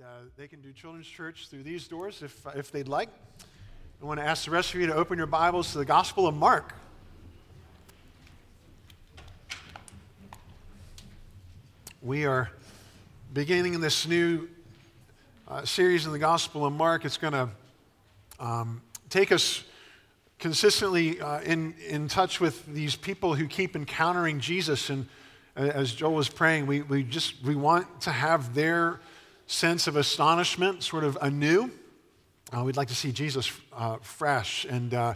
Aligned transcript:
uh, 0.00 0.04
they 0.38 0.48
can 0.48 0.62
do 0.62 0.72
children's 0.72 1.06
church 1.06 1.48
through 1.50 1.62
these 1.62 1.86
doors 1.86 2.22
if, 2.22 2.46
if 2.56 2.72
they'd 2.72 2.88
like. 2.88 3.10
I 4.00 4.06
want 4.06 4.18
to 4.18 4.24
ask 4.24 4.46
the 4.46 4.50
rest 4.50 4.72
of 4.72 4.80
you 4.80 4.86
to 4.86 4.94
open 4.94 5.18
your 5.18 5.26
Bibles 5.26 5.72
to 5.72 5.78
the 5.78 5.84
Gospel 5.84 6.26
of 6.26 6.34
Mark. 6.34 6.74
We 12.00 12.24
are 12.24 12.50
beginning 13.34 13.78
this 13.80 14.06
new 14.06 14.48
uh, 15.46 15.66
series 15.66 16.06
in 16.06 16.12
the 16.12 16.18
Gospel 16.18 16.64
of 16.64 16.72
Mark. 16.72 17.04
It's 17.04 17.18
going 17.18 17.34
to 17.34 17.48
um, 18.38 18.80
take 19.10 19.30
us 19.30 19.64
consistently 20.38 21.20
uh, 21.20 21.42
in, 21.42 21.74
in 21.86 22.08
touch 22.08 22.40
with 22.40 22.64
these 22.64 22.96
people 22.96 23.34
who 23.34 23.46
keep 23.46 23.76
encountering 23.76 24.40
Jesus. 24.40 24.88
And 24.88 25.06
uh, 25.54 25.60
as 25.60 25.92
Joel 25.92 26.14
was 26.14 26.30
praying, 26.30 26.66
we, 26.66 26.80
we 26.80 27.02
just 27.02 27.42
we 27.44 27.54
want 27.54 28.00
to 28.02 28.10
have 28.10 28.54
their 28.54 28.98
sense 29.50 29.88
of 29.88 29.96
astonishment 29.96 30.80
sort 30.80 31.02
of 31.02 31.18
anew. 31.20 31.70
Uh, 32.56 32.62
we'd 32.62 32.76
like 32.76 32.86
to 32.86 32.94
see 32.94 33.10
Jesus 33.10 33.50
uh, 33.72 33.96
fresh 34.00 34.64
and, 34.64 34.94
uh, 34.94 35.14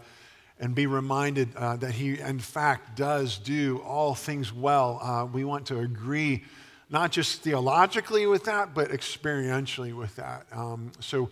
and 0.58 0.74
be 0.74 0.86
reminded 0.86 1.54
uh, 1.54 1.76
that 1.76 1.92
he, 1.92 2.18
in 2.18 2.40
fact, 2.40 2.96
does 2.96 3.38
do 3.38 3.78
all 3.78 4.14
things 4.14 4.52
well. 4.52 4.98
Uh, 5.00 5.24
we 5.24 5.44
want 5.44 5.66
to 5.66 5.78
agree, 5.78 6.42
not 6.90 7.12
just 7.12 7.42
theologically 7.42 8.26
with 8.26 8.44
that, 8.44 8.74
but 8.74 8.90
experientially 8.90 9.96
with 9.96 10.16
that. 10.16 10.46
Um, 10.50 10.90
so 10.98 11.30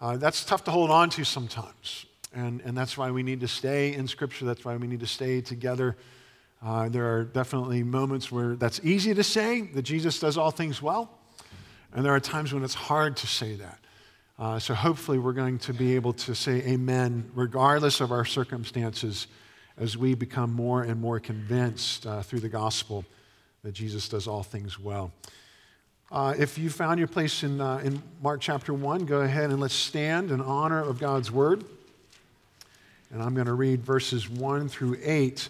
uh, 0.00 0.16
that's 0.16 0.42
tough 0.42 0.64
to 0.64 0.70
hold 0.70 0.90
on 0.90 1.10
to 1.10 1.24
sometimes. 1.24 2.06
And, 2.34 2.62
and 2.62 2.74
that's 2.74 2.96
why 2.96 3.10
we 3.10 3.22
need 3.22 3.40
to 3.40 3.48
stay 3.48 3.92
in 3.92 4.08
Scripture. 4.08 4.46
That's 4.46 4.64
why 4.64 4.74
we 4.76 4.86
need 4.86 5.00
to 5.00 5.06
stay 5.06 5.42
together. 5.42 5.98
there 6.62 7.14
are 7.14 7.24
definitely 7.24 7.82
moments 7.82 8.32
where 8.32 8.56
that's 8.56 8.80
easy 8.82 9.12
to 9.12 9.22
say, 9.22 9.60
that 9.74 9.82
Jesus 9.82 10.18
does 10.18 10.38
all 10.38 10.50
things 10.50 10.80
well. 10.80 11.18
And 11.94 12.04
there 12.04 12.14
are 12.14 12.20
times 12.20 12.54
when 12.54 12.64
it's 12.64 12.74
hard 12.74 13.16
to 13.18 13.26
say 13.26 13.54
that. 13.56 13.78
Uh, 14.38 14.58
so 14.58 14.74
hopefully, 14.74 15.18
we're 15.18 15.34
going 15.34 15.58
to 15.58 15.74
be 15.74 15.94
able 15.94 16.14
to 16.14 16.34
say 16.34 16.62
amen 16.62 17.30
regardless 17.34 18.00
of 18.00 18.10
our 18.10 18.24
circumstances 18.24 19.26
as 19.76 19.96
we 19.96 20.14
become 20.14 20.52
more 20.52 20.82
and 20.82 21.00
more 21.00 21.20
convinced 21.20 22.06
uh, 22.06 22.22
through 22.22 22.40
the 22.40 22.48
gospel 22.48 23.04
that 23.62 23.72
Jesus 23.72 24.08
does 24.08 24.26
all 24.26 24.42
things 24.42 24.78
well. 24.78 25.12
Uh, 26.10 26.34
if 26.38 26.58
you 26.58 26.68
found 26.68 26.98
your 26.98 27.08
place 27.08 27.42
in, 27.42 27.60
uh, 27.60 27.80
in 27.84 28.02
Mark 28.22 28.40
chapter 28.40 28.74
1, 28.74 29.06
go 29.06 29.20
ahead 29.20 29.50
and 29.50 29.60
let's 29.60 29.74
stand 29.74 30.30
in 30.30 30.40
honor 30.40 30.80
of 30.80 30.98
God's 30.98 31.30
word. 31.30 31.64
And 33.10 33.22
I'm 33.22 33.34
going 33.34 33.46
to 33.46 33.54
read 33.54 33.82
verses 33.82 34.28
1 34.28 34.68
through 34.68 34.98
8. 35.02 35.48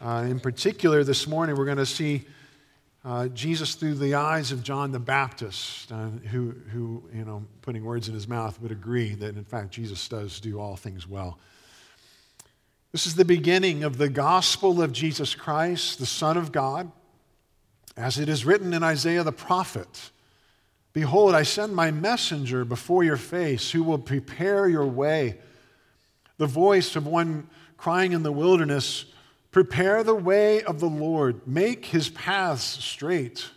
Uh, 0.00 0.26
in 0.28 0.40
particular, 0.40 1.04
this 1.04 1.26
morning, 1.26 1.56
we're 1.56 1.64
going 1.64 1.78
to 1.78 1.86
see 1.86 2.24
uh, 3.04 3.28
Jesus 3.28 3.74
through 3.74 3.94
the 3.94 4.14
eyes 4.14 4.50
of 4.50 4.62
John 4.62 4.90
the 4.90 4.98
Baptist, 4.98 5.92
uh, 5.92 6.08
who, 6.30 6.54
who, 6.72 7.02
you 7.12 7.24
know, 7.24 7.44
putting 7.60 7.84
words 7.84 8.08
in 8.08 8.14
his 8.14 8.26
mouth, 8.26 8.60
would 8.60 8.72
agree 8.72 9.14
that 9.14 9.36
in 9.36 9.44
fact 9.44 9.72
Jesus 9.72 10.08
does 10.08 10.40
do 10.40 10.58
all 10.58 10.76
things 10.76 11.06
well. 11.06 11.38
This 12.92 13.06
is 13.06 13.14
the 13.14 13.24
beginning 13.24 13.84
of 13.84 13.98
the 13.98 14.08
gospel 14.08 14.80
of 14.80 14.92
Jesus 14.92 15.34
Christ, 15.34 15.98
the 15.98 16.06
Son 16.06 16.36
of 16.36 16.52
God, 16.52 16.90
as 17.96 18.18
it 18.18 18.28
is 18.28 18.46
written 18.46 18.72
in 18.72 18.82
Isaiah 18.82 19.22
the 19.22 19.32
prophet 19.32 20.10
Behold, 20.94 21.34
I 21.34 21.42
send 21.42 21.74
my 21.74 21.90
messenger 21.90 22.64
before 22.64 23.02
your 23.02 23.16
face 23.16 23.72
who 23.72 23.82
will 23.82 23.98
prepare 23.98 24.68
your 24.68 24.86
way. 24.86 25.38
The 26.38 26.46
voice 26.46 26.94
of 26.94 27.04
one 27.04 27.48
crying 27.76 28.12
in 28.12 28.22
the 28.22 28.30
wilderness, 28.30 29.04
Prepare 29.54 30.02
the 30.02 30.16
way 30.16 30.64
of 30.64 30.80
the 30.80 30.88
Lord, 30.88 31.46
make 31.46 31.86
his 31.86 32.08
paths 32.08 32.64
straight. 32.64 33.50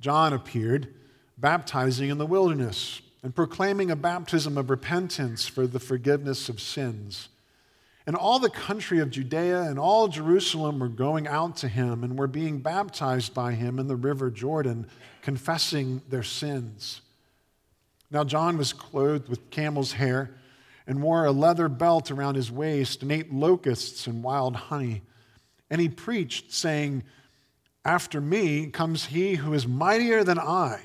John 0.00 0.32
appeared, 0.32 0.92
baptizing 1.38 2.10
in 2.10 2.18
the 2.18 2.26
wilderness 2.26 3.00
and 3.22 3.32
proclaiming 3.32 3.92
a 3.92 3.94
baptism 3.96 4.58
of 4.58 4.68
repentance 4.68 5.46
for 5.46 5.68
the 5.68 5.78
forgiveness 5.78 6.48
of 6.48 6.60
sins. 6.60 7.28
And 8.04 8.16
all 8.16 8.40
the 8.40 8.50
country 8.50 8.98
of 8.98 9.12
Judea 9.12 9.62
and 9.62 9.78
all 9.78 10.08
Jerusalem 10.08 10.80
were 10.80 10.88
going 10.88 11.28
out 11.28 11.56
to 11.58 11.68
him 11.68 12.02
and 12.02 12.18
were 12.18 12.26
being 12.26 12.58
baptized 12.58 13.32
by 13.32 13.52
him 13.52 13.78
in 13.78 13.86
the 13.86 13.94
river 13.94 14.28
Jordan, 14.28 14.88
confessing 15.22 16.02
their 16.08 16.24
sins. 16.24 17.00
Now, 18.10 18.24
John 18.24 18.58
was 18.58 18.72
clothed 18.72 19.28
with 19.28 19.50
camel's 19.50 19.92
hair 19.92 20.32
and 20.90 21.00
wore 21.00 21.24
a 21.24 21.30
leather 21.30 21.68
belt 21.68 22.10
around 22.10 22.34
his 22.34 22.50
waist 22.50 23.00
and 23.00 23.12
ate 23.12 23.32
locusts 23.32 24.08
and 24.08 24.24
wild 24.24 24.56
honey. 24.56 25.02
And 25.70 25.80
he 25.80 25.88
preached, 25.88 26.52
saying, 26.52 27.04
After 27.84 28.20
me 28.20 28.66
comes 28.66 29.06
he 29.06 29.36
who 29.36 29.54
is 29.54 29.68
mightier 29.68 30.24
than 30.24 30.40
I, 30.40 30.80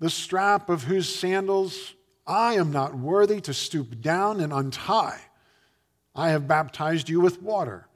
the 0.00 0.08
strap 0.08 0.70
of 0.70 0.84
whose 0.84 1.14
sandals 1.14 1.92
I 2.26 2.54
am 2.54 2.72
not 2.72 2.96
worthy 2.96 3.38
to 3.42 3.52
stoop 3.52 4.00
down 4.00 4.40
and 4.40 4.50
untie. 4.50 5.20
I 6.14 6.30
have 6.30 6.48
baptized 6.48 7.10
you 7.10 7.20
with 7.20 7.42
water, 7.42 7.86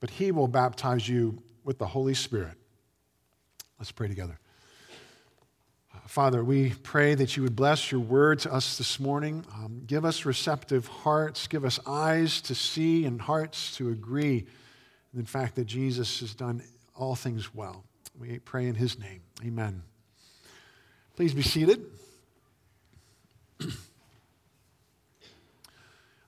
but 0.00 0.08
he 0.08 0.32
will 0.32 0.48
baptize 0.48 1.06
you 1.06 1.42
with 1.62 1.76
the 1.76 1.88
Holy 1.88 2.14
Spirit. 2.14 2.56
Let's 3.78 3.92
pray 3.92 4.08
together. 4.08 4.40
Father, 6.06 6.44
we 6.44 6.72
pray 6.84 7.16
that 7.16 7.36
you 7.36 7.42
would 7.42 7.56
bless 7.56 7.90
your 7.90 8.00
word 8.00 8.38
to 8.38 8.52
us 8.52 8.78
this 8.78 9.00
morning. 9.00 9.44
Um, 9.52 9.82
give 9.86 10.04
us 10.04 10.24
receptive 10.24 10.86
hearts. 10.86 11.48
Give 11.48 11.64
us 11.64 11.80
eyes 11.84 12.40
to 12.42 12.54
see 12.54 13.04
and 13.04 13.20
hearts 13.20 13.74
to 13.76 13.88
agree 13.88 14.46
in 15.12 15.20
the 15.20 15.26
fact 15.26 15.56
that 15.56 15.64
Jesus 15.64 16.20
has 16.20 16.32
done 16.32 16.62
all 16.94 17.16
things 17.16 17.52
well. 17.52 17.82
We 18.18 18.38
pray 18.38 18.68
in 18.68 18.76
his 18.76 19.00
name. 19.00 19.20
Amen. 19.44 19.82
Please 21.16 21.34
be 21.34 21.42
seated. 21.42 21.84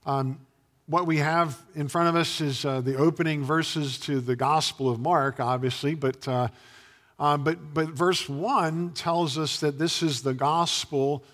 um, 0.06 0.41
what 0.87 1.06
we 1.06 1.19
have 1.19 1.56
in 1.77 1.87
front 1.87 2.09
of 2.09 2.17
us 2.17 2.41
is 2.41 2.65
uh, 2.65 2.81
the 2.81 2.97
opening 2.97 3.44
verses 3.44 3.97
to 4.00 4.19
the 4.21 4.34
Gospel 4.34 4.91
of 4.91 4.99
Mark, 4.99 5.38
obviously, 5.38 5.94
but. 5.94 6.27
Uh, 6.27 6.49
uh, 7.19 7.37
but, 7.37 7.75
but 7.75 7.89
verse 7.89 8.29
1 8.29 8.93
tells 8.93 9.39
us 9.39 9.61
that 9.61 9.79
this 9.79 10.03
is 10.03 10.23
the 10.23 10.34
gospel 10.34 11.25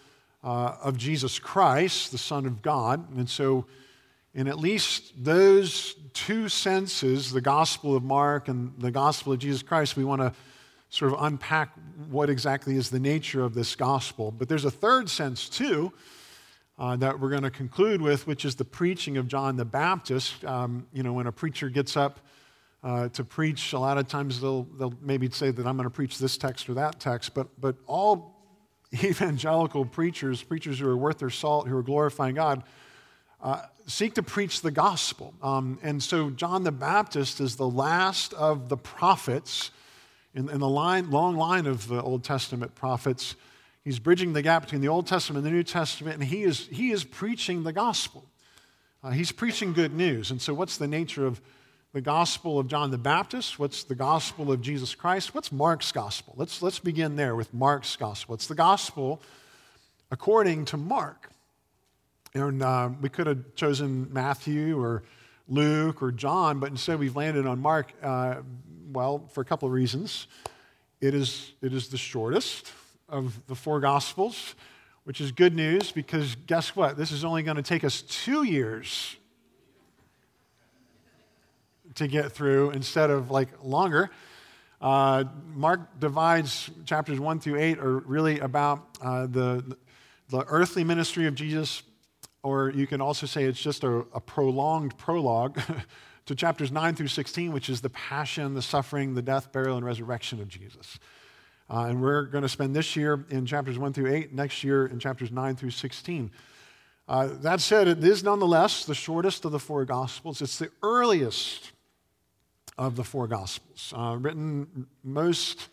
uh, 0.43 0.77
of 0.83 0.97
Jesus 0.97 1.39
Christ, 1.39 2.11
the 2.11 2.19
Son 2.19 2.47
of 2.47 2.62
God. 2.62 3.17
And 3.17 3.28
so, 3.28 3.67
in 4.34 4.49
at 4.49 4.59
least 4.59 5.12
those 5.22 5.95
two 6.12 6.49
senses, 6.49 7.33
the 7.33 7.41
gospel 7.41 7.95
of 7.95 8.03
Mark 8.03 8.49
and 8.49 8.72
the 8.78 8.91
gospel 8.91 9.33
of 9.33 9.39
Jesus 9.39 9.62
Christ, 9.62 9.97
we 9.97 10.05
want 10.05 10.22
to 10.22 10.33
sort 10.89 11.12
of 11.12 11.22
unpack 11.22 11.71
what 12.11 12.31
exactly 12.31 12.77
is 12.77 12.89
the 12.89 13.01
nature 13.01 13.43
of 13.43 13.55
this 13.55 13.77
gospel. 13.77 14.31
But 14.31 14.49
there's 14.49 14.65
a 14.65 14.71
third 14.71 15.11
sense, 15.11 15.49
too. 15.49 15.93
Uh, 16.77 16.97
that 16.97 17.21
we're 17.21 17.31
going 17.31 17.45
to 17.45 17.53
conclude 17.53 18.03
with, 18.03 18.27
which 18.27 18.45
is 18.45 18.56
the 18.56 18.65
preaching 18.65 19.16
of 19.16 19.28
John 19.28 19.56
the 19.56 19.65
Baptist. 19.65 20.45
Um, 20.45 20.89
you 20.93 21.05
know, 21.05 21.12
when 21.12 21.28
a 21.28 21.33
preacher 21.33 21.69
gets 21.69 21.97
up 21.97 22.19
uh, 22.84 23.09
to 23.09 23.25
preach. 23.25 23.72
A 23.72 23.78
lot 23.78 23.97
of 23.97 24.06
times 24.06 24.41
they'll, 24.41 24.65
they'll 24.78 24.95
maybe 25.00 25.31
say 25.31 25.50
that 25.50 25.67
I'm 25.67 25.77
going 25.77 25.89
to 25.89 25.95
preach 25.95 26.19
this 26.19 26.37
text 26.37 26.69
or 26.69 26.75
that 26.75 27.00
text, 27.00 27.34
but, 27.34 27.49
but 27.59 27.77
all 27.87 28.37
evangelical 29.03 29.87
preachers, 29.87 30.43
preachers 30.43 30.78
who 30.78 30.89
are 30.89 30.97
worth 30.97 31.19
their 31.19 31.31
salt, 31.31 31.67
who 31.67 31.77
are 31.77 31.83
glorifying 31.83 32.34
God, 32.34 32.62
uh, 33.43 33.62
seek 33.87 34.15
to 34.15 34.22
preach 34.22 34.61
the 34.61 34.71
gospel. 34.71 35.34
Um, 35.43 35.78
and 35.83 36.03
so 36.03 36.31
John 36.31 36.62
the 36.62 36.72
Baptist 36.72 37.41
is 37.41 37.56
the 37.56 37.69
last 37.69 38.34
of 38.34 38.69
the 38.69 38.77
prophets 38.77 39.71
in, 40.34 40.49
in 40.51 40.61
the 40.61 40.69
line, 40.69 41.11
long 41.11 41.37
line 41.37 41.66
of 41.66 41.89
the 41.89 42.03
Old 42.03 42.22
Testament 42.22 42.75
prophets. 42.75 43.34
He's 43.83 43.99
bridging 43.99 44.33
the 44.33 44.43
gap 44.43 44.62
between 44.62 44.81
the 44.81 44.89
Old 44.89 45.06
Testament 45.06 45.45
and 45.45 45.53
the 45.53 45.56
New 45.56 45.62
Testament, 45.62 46.16
and 46.21 46.25
he 46.25 46.43
is, 46.43 46.69
he 46.69 46.91
is 46.91 47.05
preaching 47.05 47.62
the 47.62 47.72
gospel. 47.72 48.25
Uh, 49.03 49.11
he's 49.11 49.33
preaching 49.33 49.75
good 49.75 49.95
news. 49.95 50.31
And 50.31 50.41
so, 50.41 50.55
what's 50.55 50.78
the 50.78 50.89
nature 50.89 51.27
of 51.27 51.43
the 51.94 52.00
gospel 52.00 52.59
of 52.59 52.66
John 52.66 52.91
the 52.91 52.99
Baptist? 52.99 53.56
What's 53.60 53.84
the 53.84 53.94
gospel 53.94 54.50
of 54.50 54.60
Jesus 54.60 54.97
Christ? 54.97 55.32
What's 55.32 55.53
Mark's 55.53 55.93
gospel? 55.93 56.34
Let's, 56.37 56.60
let's 56.60 56.81
begin 56.81 57.15
there 57.15 57.37
with 57.37 57.55
Mark's 57.55 57.94
gospel. 57.94 58.34
It's 58.34 58.49
the 58.49 58.56
gospel 58.56 59.22
according 60.10 60.65
to 60.66 60.77
Mark. 60.77 61.30
And 62.34 62.65
uh, 62.65 62.91
we 63.01 63.09
could 63.09 63.28
have 63.28 63.54
chosen 63.54 64.13
Matthew 64.13 64.77
or 64.77 65.04
Luke 65.47 66.03
or 66.03 66.10
John, 66.10 66.59
but 66.59 66.68
instead 66.68 66.98
we've 66.98 67.15
landed 67.15 67.47
on 67.47 67.60
Mark, 67.60 67.92
uh, 68.03 68.36
well, 68.91 69.28
for 69.33 69.42
a 69.42 69.45
couple 69.45 69.68
of 69.68 69.72
reasons. 69.72 70.27
It 71.01 71.15
is, 71.15 71.53
it 71.63 71.72
is 71.72 71.91
the 71.91 71.97
shortest 71.97 72.72
of 73.09 73.41
the 73.47 73.54
four 73.54 73.78
gospels, 73.78 74.57
which 75.04 75.21
is 75.21 75.30
good 75.30 75.54
news 75.54 75.92
because 75.92 76.34
guess 76.48 76.74
what? 76.74 76.97
This 76.97 77.13
is 77.13 77.24
only 77.24 77.45
going 77.45 77.57
to 77.57 77.63
take 77.63 77.84
us 77.84 78.03
two 78.03 78.42
years 78.42 79.16
to 81.96 82.06
get 82.08 82.32
through 82.32 82.70
instead 82.70 83.10
of 83.10 83.30
like 83.30 83.48
longer. 83.62 84.10
Uh, 84.80 85.24
Mark 85.54 85.98
divides 85.98 86.70
chapters 86.84 87.18
1 87.18 87.41
through 87.41 87.58
8 87.58 87.78
are 87.78 87.98
really 88.00 88.38
about 88.41 88.86
uh, 89.00 89.26
the, 89.26 89.76
the 90.28 90.44
earthly 90.46 90.84
ministry 90.84 91.26
of 91.26 91.34
Jesus, 91.34 91.82
or 92.42 92.70
you 92.70 92.86
can 92.86 93.00
also 93.00 93.26
say 93.26 93.44
it's 93.44 93.60
just 93.60 93.84
a, 93.84 94.04
a 94.12 94.20
prolonged 94.20 94.96
prologue 94.98 95.58
to 96.26 96.34
chapters 96.34 96.70
9 96.70 96.94
through 96.94 97.08
16, 97.08 97.52
which 97.52 97.70
is 97.70 97.80
the 97.80 97.91
passion, 97.91 98.54
the 98.54 98.62
suffering, 98.62 99.14
the 99.14 99.22
death, 99.22 99.52
burial, 99.52 99.76
and 99.76 99.86
resurrection 99.86 100.41
of 100.41 100.48
Jesus. 100.48 100.98
Uh, 101.70 101.86
and 101.88 102.02
we're 102.02 102.24
going 102.24 102.42
to 102.42 102.48
spend 102.48 102.76
this 102.76 102.94
year 102.94 103.24
in 103.30 103.46
chapters 103.46 103.78
1 103.78 103.92
through 103.92 104.12
8, 104.12 104.34
next 104.34 104.62
year 104.62 104.86
in 104.86 104.98
chapters 104.98 105.30
9 105.30 105.56
through 105.56 105.70
16. 105.70 106.30
Uh, 107.06 107.28
that 107.41 107.60
said, 107.60 107.86
it 107.86 108.02
is 108.02 108.22
nonetheless 108.22 108.84
the 108.84 108.94
shortest 108.94 109.44
of 109.44 109.52
the 109.52 109.58
four 109.58 109.84
Gospels. 109.84 110.41
It's 110.41 110.58
the 110.58 110.70
earliest 110.82 111.72
of 112.76 112.97
the 112.97 113.04
four 113.04 113.26
Gospels, 113.26 113.92
uh, 113.97 114.16
written 114.18 114.86
most. 115.03 115.68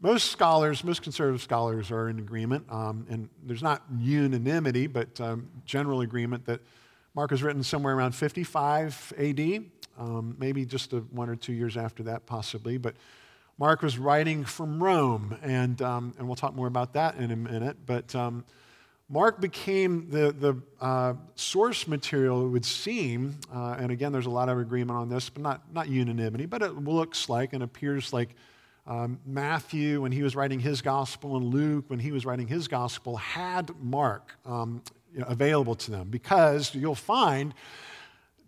Most 0.00 0.32
scholars, 0.32 0.84
most 0.84 1.00
conservative 1.00 1.40
scholars 1.40 1.90
are 1.90 2.10
in 2.10 2.18
agreement, 2.18 2.66
um, 2.70 3.06
and 3.08 3.30
there's 3.42 3.62
not 3.62 3.82
unanimity, 3.96 4.86
but 4.86 5.18
um, 5.18 5.48
general 5.64 6.02
agreement 6.02 6.44
that 6.44 6.60
Mark 7.14 7.30
was 7.30 7.42
written 7.42 7.62
somewhere 7.62 7.94
around 7.94 8.12
55 8.12 9.14
AD, 9.16 9.64
um, 9.96 10.36
maybe 10.38 10.66
just 10.66 10.92
a, 10.92 10.96
one 10.96 11.30
or 11.30 11.36
two 11.36 11.52
years 11.52 11.76
after 11.76 12.02
that, 12.02 12.26
possibly. 12.26 12.76
But 12.76 12.96
Mark 13.56 13.82
was 13.82 13.98
writing 13.98 14.44
from 14.44 14.82
Rome, 14.82 15.38
and, 15.40 15.80
um, 15.80 16.12
and 16.18 16.26
we'll 16.26 16.34
talk 16.34 16.54
more 16.56 16.66
about 16.66 16.92
that 16.94 17.14
in 17.16 17.30
a 17.30 17.36
minute. 17.36 17.76
But 17.86 18.12
um, 18.16 18.44
Mark 19.14 19.40
became 19.40 20.10
the, 20.10 20.32
the 20.32 20.60
uh, 20.80 21.14
source 21.36 21.86
material, 21.86 22.44
it 22.44 22.48
would 22.48 22.64
seem, 22.64 23.38
uh, 23.54 23.76
and 23.78 23.92
again, 23.92 24.10
there's 24.10 24.26
a 24.26 24.30
lot 24.30 24.48
of 24.48 24.58
agreement 24.58 24.98
on 24.98 25.08
this, 25.08 25.30
but 25.30 25.40
not, 25.40 25.72
not 25.72 25.88
unanimity, 25.88 26.46
but 26.46 26.62
it 26.62 26.74
looks 26.74 27.28
like 27.28 27.52
and 27.52 27.62
appears 27.62 28.12
like 28.12 28.30
um, 28.88 29.20
Matthew, 29.24 30.02
when 30.02 30.10
he 30.10 30.24
was 30.24 30.34
writing 30.34 30.58
his 30.58 30.82
gospel, 30.82 31.36
and 31.36 31.44
Luke, 31.44 31.84
when 31.86 32.00
he 32.00 32.10
was 32.10 32.26
writing 32.26 32.48
his 32.48 32.66
gospel, 32.66 33.16
had 33.16 33.70
Mark 33.80 34.32
um, 34.44 34.82
you 35.12 35.20
know, 35.20 35.26
available 35.28 35.76
to 35.76 35.92
them 35.92 36.08
because 36.08 36.74
you'll 36.74 36.96
find 36.96 37.54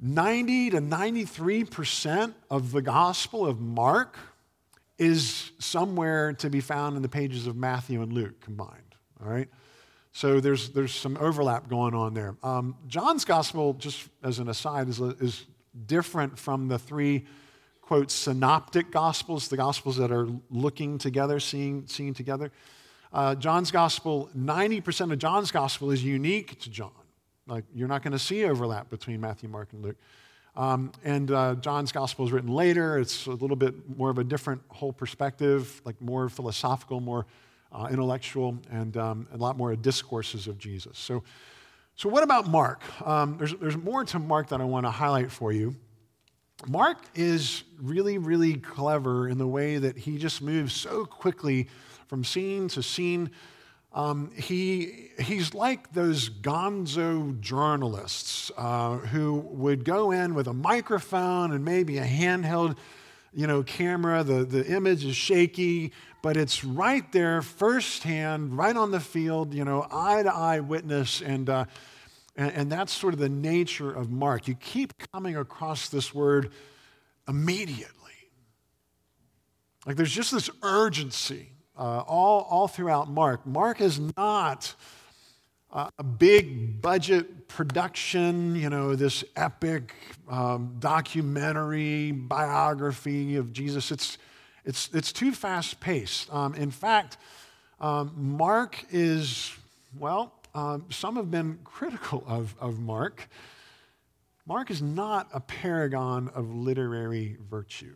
90 0.02 0.70
to 0.70 0.78
93% 0.78 2.34
of 2.50 2.72
the 2.72 2.82
gospel 2.82 3.46
of 3.46 3.60
Mark 3.60 4.18
is 4.98 5.52
somewhere 5.60 6.32
to 6.32 6.50
be 6.50 6.60
found 6.60 6.96
in 6.96 7.02
the 7.02 7.08
pages 7.08 7.46
of 7.46 7.54
Matthew 7.54 8.02
and 8.02 8.12
Luke 8.12 8.40
combined. 8.40 8.96
All 9.22 9.30
right? 9.30 9.48
So 10.16 10.40
there's, 10.40 10.70
there's 10.70 10.94
some 10.94 11.18
overlap 11.20 11.68
going 11.68 11.94
on 11.94 12.14
there. 12.14 12.36
Um, 12.42 12.74
John's 12.88 13.26
gospel, 13.26 13.74
just 13.74 14.08
as 14.22 14.38
an 14.38 14.48
aside, 14.48 14.88
is, 14.88 14.98
is 14.98 15.44
different 15.84 16.38
from 16.38 16.68
the 16.68 16.78
three, 16.78 17.26
quote, 17.82 18.10
synoptic 18.10 18.90
gospels, 18.90 19.48
the 19.48 19.58
gospels 19.58 19.98
that 19.98 20.10
are 20.10 20.26
looking 20.50 20.96
together, 20.96 21.38
seeing, 21.38 21.86
seeing 21.86 22.14
together. 22.14 22.50
Uh, 23.12 23.34
John's 23.34 23.70
gospel, 23.70 24.30
90% 24.34 25.12
of 25.12 25.18
John's 25.18 25.50
gospel 25.50 25.90
is 25.90 26.02
unique 26.02 26.58
to 26.60 26.70
John. 26.70 26.92
Like, 27.46 27.64
you're 27.74 27.86
not 27.86 28.02
going 28.02 28.12
to 28.12 28.18
see 28.18 28.42
overlap 28.46 28.88
between 28.88 29.20
Matthew, 29.20 29.50
Mark, 29.50 29.74
and 29.74 29.82
Luke. 29.82 29.98
Um, 30.56 30.92
and 31.04 31.30
uh, 31.30 31.56
John's 31.56 31.92
gospel 31.92 32.24
is 32.24 32.32
written 32.32 32.54
later. 32.54 32.98
It's 32.98 33.26
a 33.26 33.32
little 33.32 33.54
bit 33.54 33.98
more 33.98 34.08
of 34.08 34.16
a 34.16 34.24
different 34.24 34.62
whole 34.70 34.94
perspective, 34.94 35.82
like 35.84 36.00
more 36.00 36.30
philosophical, 36.30 37.00
more 37.00 37.26
uh, 37.72 37.88
intellectual, 37.90 38.58
and 38.70 38.96
um, 38.96 39.26
a 39.32 39.36
lot 39.36 39.56
more 39.56 39.74
discourses 39.76 40.46
of 40.46 40.58
Jesus. 40.58 40.98
So, 40.98 41.22
so 41.94 42.08
what 42.08 42.22
about 42.22 42.48
Mark? 42.48 42.82
Um, 43.06 43.36
there's, 43.38 43.54
there's 43.54 43.76
more 43.76 44.04
to 44.04 44.18
Mark 44.18 44.48
that 44.48 44.60
I 44.60 44.64
want 44.64 44.86
to 44.86 44.90
highlight 44.90 45.30
for 45.30 45.52
you. 45.52 45.76
Mark 46.66 46.98
is 47.14 47.64
really, 47.80 48.18
really 48.18 48.54
clever 48.54 49.28
in 49.28 49.38
the 49.38 49.46
way 49.46 49.76
that 49.78 49.96
he 49.96 50.16
just 50.16 50.40
moves 50.40 50.74
so 50.74 51.04
quickly 51.04 51.68
from 52.06 52.24
scene 52.24 52.68
to 52.68 52.82
scene. 52.82 53.30
Um, 53.92 54.30
he, 54.34 55.10
he's 55.18 55.54
like 55.54 55.92
those 55.92 56.28
gonzo 56.28 57.38
journalists 57.40 58.50
uh, 58.56 58.96
who 58.96 59.34
would 59.34 59.84
go 59.84 60.10
in 60.12 60.34
with 60.34 60.48
a 60.48 60.54
microphone 60.54 61.52
and 61.52 61.64
maybe 61.64 61.98
a 61.98 62.06
handheld 62.06 62.76
you 63.36 63.46
know, 63.46 63.62
camera. 63.62 64.24
The, 64.24 64.44
the 64.44 64.66
image 64.66 65.04
is 65.04 65.14
shaky, 65.14 65.92
but 66.26 66.36
it's 66.36 66.64
right 66.64 67.12
there, 67.12 67.40
firsthand, 67.40 68.58
right 68.58 68.76
on 68.76 68.90
the 68.90 68.98
field, 68.98 69.54
you 69.54 69.64
know, 69.64 69.86
eye 69.92 70.24
to 70.24 70.34
eye 70.34 70.58
witness. 70.58 71.22
And, 71.22 71.48
uh, 71.48 71.66
and, 72.34 72.52
and 72.52 72.72
that's 72.72 72.92
sort 72.92 73.14
of 73.14 73.20
the 73.20 73.28
nature 73.28 73.92
of 73.92 74.10
Mark. 74.10 74.48
You 74.48 74.56
keep 74.56 74.92
coming 75.12 75.36
across 75.36 75.88
this 75.88 76.12
word 76.12 76.50
immediately. 77.28 78.10
Like 79.86 79.94
there's 79.94 80.10
just 80.10 80.32
this 80.32 80.50
urgency 80.64 81.52
uh, 81.78 82.00
all, 82.00 82.40
all 82.50 82.66
throughout 82.66 83.08
Mark. 83.08 83.46
Mark 83.46 83.80
is 83.80 84.00
not 84.16 84.74
uh, 85.72 85.90
a 85.96 86.02
big 86.02 86.82
budget 86.82 87.46
production, 87.46 88.56
you 88.56 88.68
know, 88.68 88.96
this 88.96 89.22
epic 89.36 89.94
um, 90.28 90.74
documentary 90.80 92.10
biography 92.10 93.36
of 93.36 93.52
Jesus. 93.52 93.92
It's, 93.92 94.18
it's, 94.66 94.90
it's 94.92 95.12
too 95.12 95.32
fast 95.32 95.80
paced. 95.80 96.32
Um, 96.34 96.54
in 96.54 96.70
fact, 96.70 97.16
um, 97.80 98.12
Mark 98.16 98.84
is, 98.90 99.54
well, 99.98 100.32
um, 100.54 100.86
some 100.90 101.16
have 101.16 101.30
been 101.30 101.58
critical 101.64 102.24
of, 102.26 102.54
of 102.60 102.80
Mark. 102.80 103.28
Mark 104.44 104.70
is 104.70 104.82
not 104.82 105.28
a 105.32 105.40
paragon 105.40 106.30
of 106.34 106.52
literary 106.54 107.36
virtue. 107.48 107.94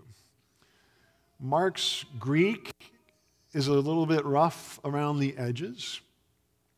Mark's 1.40 2.04
Greek 2.18 2.70
is 3.52 3.66
a 3.66 3.72
little 3.72 4.06
bit 4.06 4.24
rough 4.24 4.78
around 4.84 5.18
the 5.18 5.36
edges. 5.36 6.00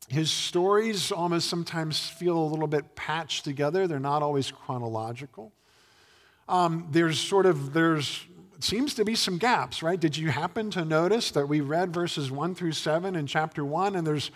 His 0.09 0.31
stories 0.31 1.12
almost 1.12 1.49
sometimes 1.49 2.09
feel 2.09 2.39
a 2.39 2.49
little 2.49 2.67
bit 2.67 2.94
patched 2.94 3.44
together. 3.44 3.87
They're 3.87 3.99
not 3.99 4.23
always 4.23 4.50
chronological. 4.50 5.53
Um, 6.49 6.89
there's 6.91 7.19
sort 7.19 7.47
of, 7.47 7.73
there's, 7.73 8.25
seems 8.62 8.94
to 8.94 9.05
be 9.05 9.14
some 9.14 9.38
gaps, 9.38 9.82
right? 9.82 9.99
Did 9.99 10.17
you 10.17 10.29
happen 10.31 10.70
to 10.73 10.85
notice 10.85 11.31
that 11.32 11.49
we 11.49 11.61
read 11.61 11.93
verses 11.93 12.31
1 12.31 12.55
through 12.55 12.73
7 12.73 13.17
in 13.17 13.26
chapter 13.26 13.64
1 13.64 13.97
and 13.97 14.06
there's, 14.06 14.31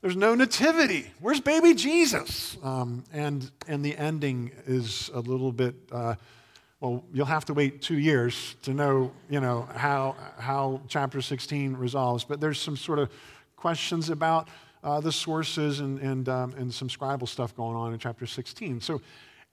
there's 0.00 0.16
no 0.16 0.34
nativity? 0.34 1.10
Where's 1.20 1.40
baby 1.40 1.74
Jesus? 1.74 2.56
Um, 2.62 3.04
and, 3.12 3.50
and 3.66 3.84
the 3.84 3.96
ending 3.96 4.52
is 4.66 5.10
a 5.14 5.20
little 5.20 5.52
bit, 5.52 5.74
uh, 5.90 6.14
well, 6.80 7.04
you'll 7.12 7.26
have 7.26 7.44
to 7.46 7.54
wait 7.54 7.80
two 7.80 7.98
years 7.98 8.56
to 8.62 8.74
know, 8.74 9.12
you 9.30 9.40
know, 9.40 9.68
how, 9.74 10.16
how 10.38 10.80
chapter 10.88 11.22
16 11.22 11.76
resolves. 11.76 12.24
But 12.24 12.40
there's 12.40 12.60
some 12.60 12.76
sort 12.76 12.98
of 12.98 13.10
questions 13.56 14.10
about 14.10 14.48
uh, 14.82 15.00
the 15.00 15.12
sources 15.12 15.80
and, 15.80 15.98
and, 15.98 16.28
um, 16.28 16.54
and 16.58 16.72
some 16.72 16.88
scribal 16.88 17.26
stuff 17.26 17.56
going 17.56 17.76
on 17.76 17.92
in 17.92 17.98
chapter 17.98 18.26
16. 18.26 18.82
So, 18.82 19.00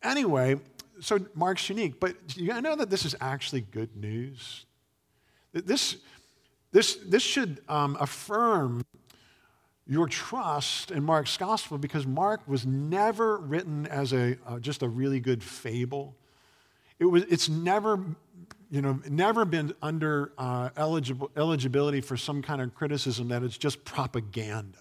anyway, 0.03 0.59
so 1.01 1.19
Mark's 1.33 1.67
unique, 1.67 1.99
but 1.99 2.15
you 2.35 2.59
know 2.61 2.75
that 2.75 2.89
this 2.89 3.05
is 3.05 3.15
actually 3.19 3.61
good 3.61 3.95
news. 3.95 4.65
This, 5.51 5.97
this, 6.71 6.95
this 6.95 7.23
should 7.23 7.61
um, 7.67 7.97
affirm 7.99 8.85
your 9.87 10.07
trust 10.07 10.91
in 10.91 11.03
Mark's 11.03 11.35
gospel 11.35 11.77
because 11.77 12.07
Mark 12.07 12.47
was 12.47 12.65
never 12.65 13.37
written 13.37 13.87
as 13.87 14.13
a, 14.13 14.37
uh, 14.47 14.59
just 14.59 14.83
a 14.83 14.87
really 14.87 15.19
good 15.19 15.43
fable. 15.43 16.15
It 16.99 17.05
was, 17.05 17.23
it's 17.23 17.49
never, 17.49 17.99
you 18.69 18.81
know, 18.81 19.01
never 19.09 19.43
been 19.43 19.73
under 19.81 20.31
uh, 20.37 20.69
eligible, 20.77 21.31
eligibility 21.35 21.99
for 21.99 22.15
some 22.15 22.41
kind 22.41 22.61
of 22.61 22.73
criticism 22.73 23.27
that 23.29 23.43
it's 23.43 23.57
just 23.57 23.83
propaganda. 23.83 24.77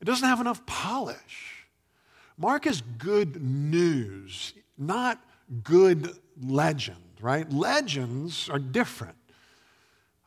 It 0.00 0.04
doesn't 0.04 0.28
have 0.28 0.40
enough 0.40 0.64
polish. 0.66 1.66
Mark 2.38 2.66
is 2.66 2.82
good 2.98 3.42
news, 3.42 4.52
not 4.78 5.20
good 5.62 6.10
legend, 6.40 6.96
right? 7.20 7.50
Legends 7.50 8.48
are 8.50 8.58
different. 8.58 9.16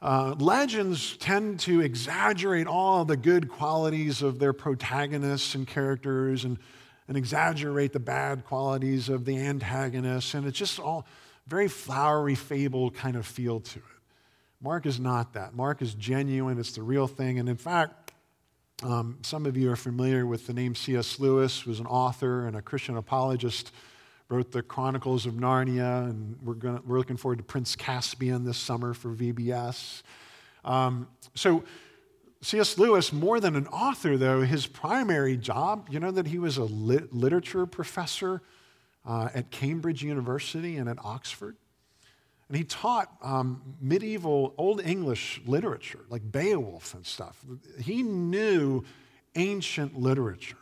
Uh, 0.01 0.33
legends 0.39 1.17
tend 1.17 1.59
to 1.59 1.81
exaggerate 1.81 2.67
all 2.67 3.03
the 3.03 3.17
good 3.17 3.49
qualities 3.49 4.21
of 4.21 4.39
their 4.39 4.53
protagonists 4.53 5.55
and 5.55 5.67
characters 5.67 6.45
and 6.45 6.57
and 7.09 7.17
exaggerate 7.17 7.91
the 7.91 7.99
bad 7.99 8.45
qualities 8.45 9.09
of 9.09 9.25
the 9.25 9.35
antagonists. 9.35 10.35
And 10.35 10.45
it's 10.45 10.57
just 10.57 10.79
all 10.79 11.07
very 11.47 11.67
flowery 11.67 12.35
fable 12.35 12.91
kind 12.91 13.15
of 13.15 13.25
feel 13.25 13.59
to 13.59 13.79
it. 13.79 13.85
Mark 14.61 14.85
is 14.85 14.99
not 14.99 15.33
that. 15.33 15.55
Mark 15.55 15.81
is 15.81 15.95
genuine, 15.95 16.59
it's 16.59 16.73
the 16.73 16.83
real 16.83 17.07
thing. 17.07 17.39
And 17.39 17.49
in 17.49 17.57
fact, 17.57 18.11
um, 18.83 19.17
some 19.23 19.47
of 19.47 19.57
you 19.57 19.71
are 19.71 19.75
familiar 19.75 20.27
with 20.27 20.45
the 20.45 20.53
name 20.53 20.75
C.S. 20.75 21.19
Lewis, 21.19 21.61
who 21.61 21.71
was 21.71 21.79
an 21.79 21.87
author 21.87 22.45
and 22.45 22.55
a 22.55 22.61
Christian 22.61 22.95
apologist, 22.95 23.71
wrote 24.29 24.51
the 24.51 24.61
Chronicles 24.61 25.25
of 25.25 25.33
Narnia, 25.33 26.07
and 26.07 26.37
we're, 26.43 26.53
gonna, 26.53 26.81
we're 26.85 26.99
looking 26.99 27.17
forward 27.17 27.39
to 27.39 27.43
Prince 27.43 27.75
Caspian 27.75 28.45
this 28.45 28.57
summer 28.57 28.93
for 28.93 29.09
VBS. 29.09 30.03
Um, 30.63 31.07
so 31.33 31.63
C.S. 32.41 32.77
Lewis, 32.77 33.11
more 33.11 33.39
than 33.39 33.55
an 33.55 33.67
author, 33.67 34.17
though, 34.17 34.41
his 34.41 34.67
primary 34.67 35.35
job, 35.35 35.87
you 35.89 35.99
know 35.99 36.11
that 36.11 36.27
he 36.27 36.37
was 36.37 36.57
a 36.57 36.63
lit- 36.63 37.11
literature 37.11 37.65
professor 37.65 38.41
uh, 39.05 39.29
at 39.33 39.49
Cambridge 39.49 40.03
University 40.03 40.77
and 40.77 40.87
at 40.87 40.97
Oxford? 41.03 41.57
And 42.47 42.57
he 42.57 42.63
taught 42.63 43.11
um, 43.21 43.75
medieval 43.81 44.53
Old 44.57 44.79
English 44.79 45.41
literature, 45.45 45.99
like 46.09 46.31
Beowulf 46.31 46.93
and 46.93 47.05
stuff. 47.05 47.43
He 47.81 48.03
knew 48.03 48.83
ancient 49.35 49.99
literature. 49.99 50.57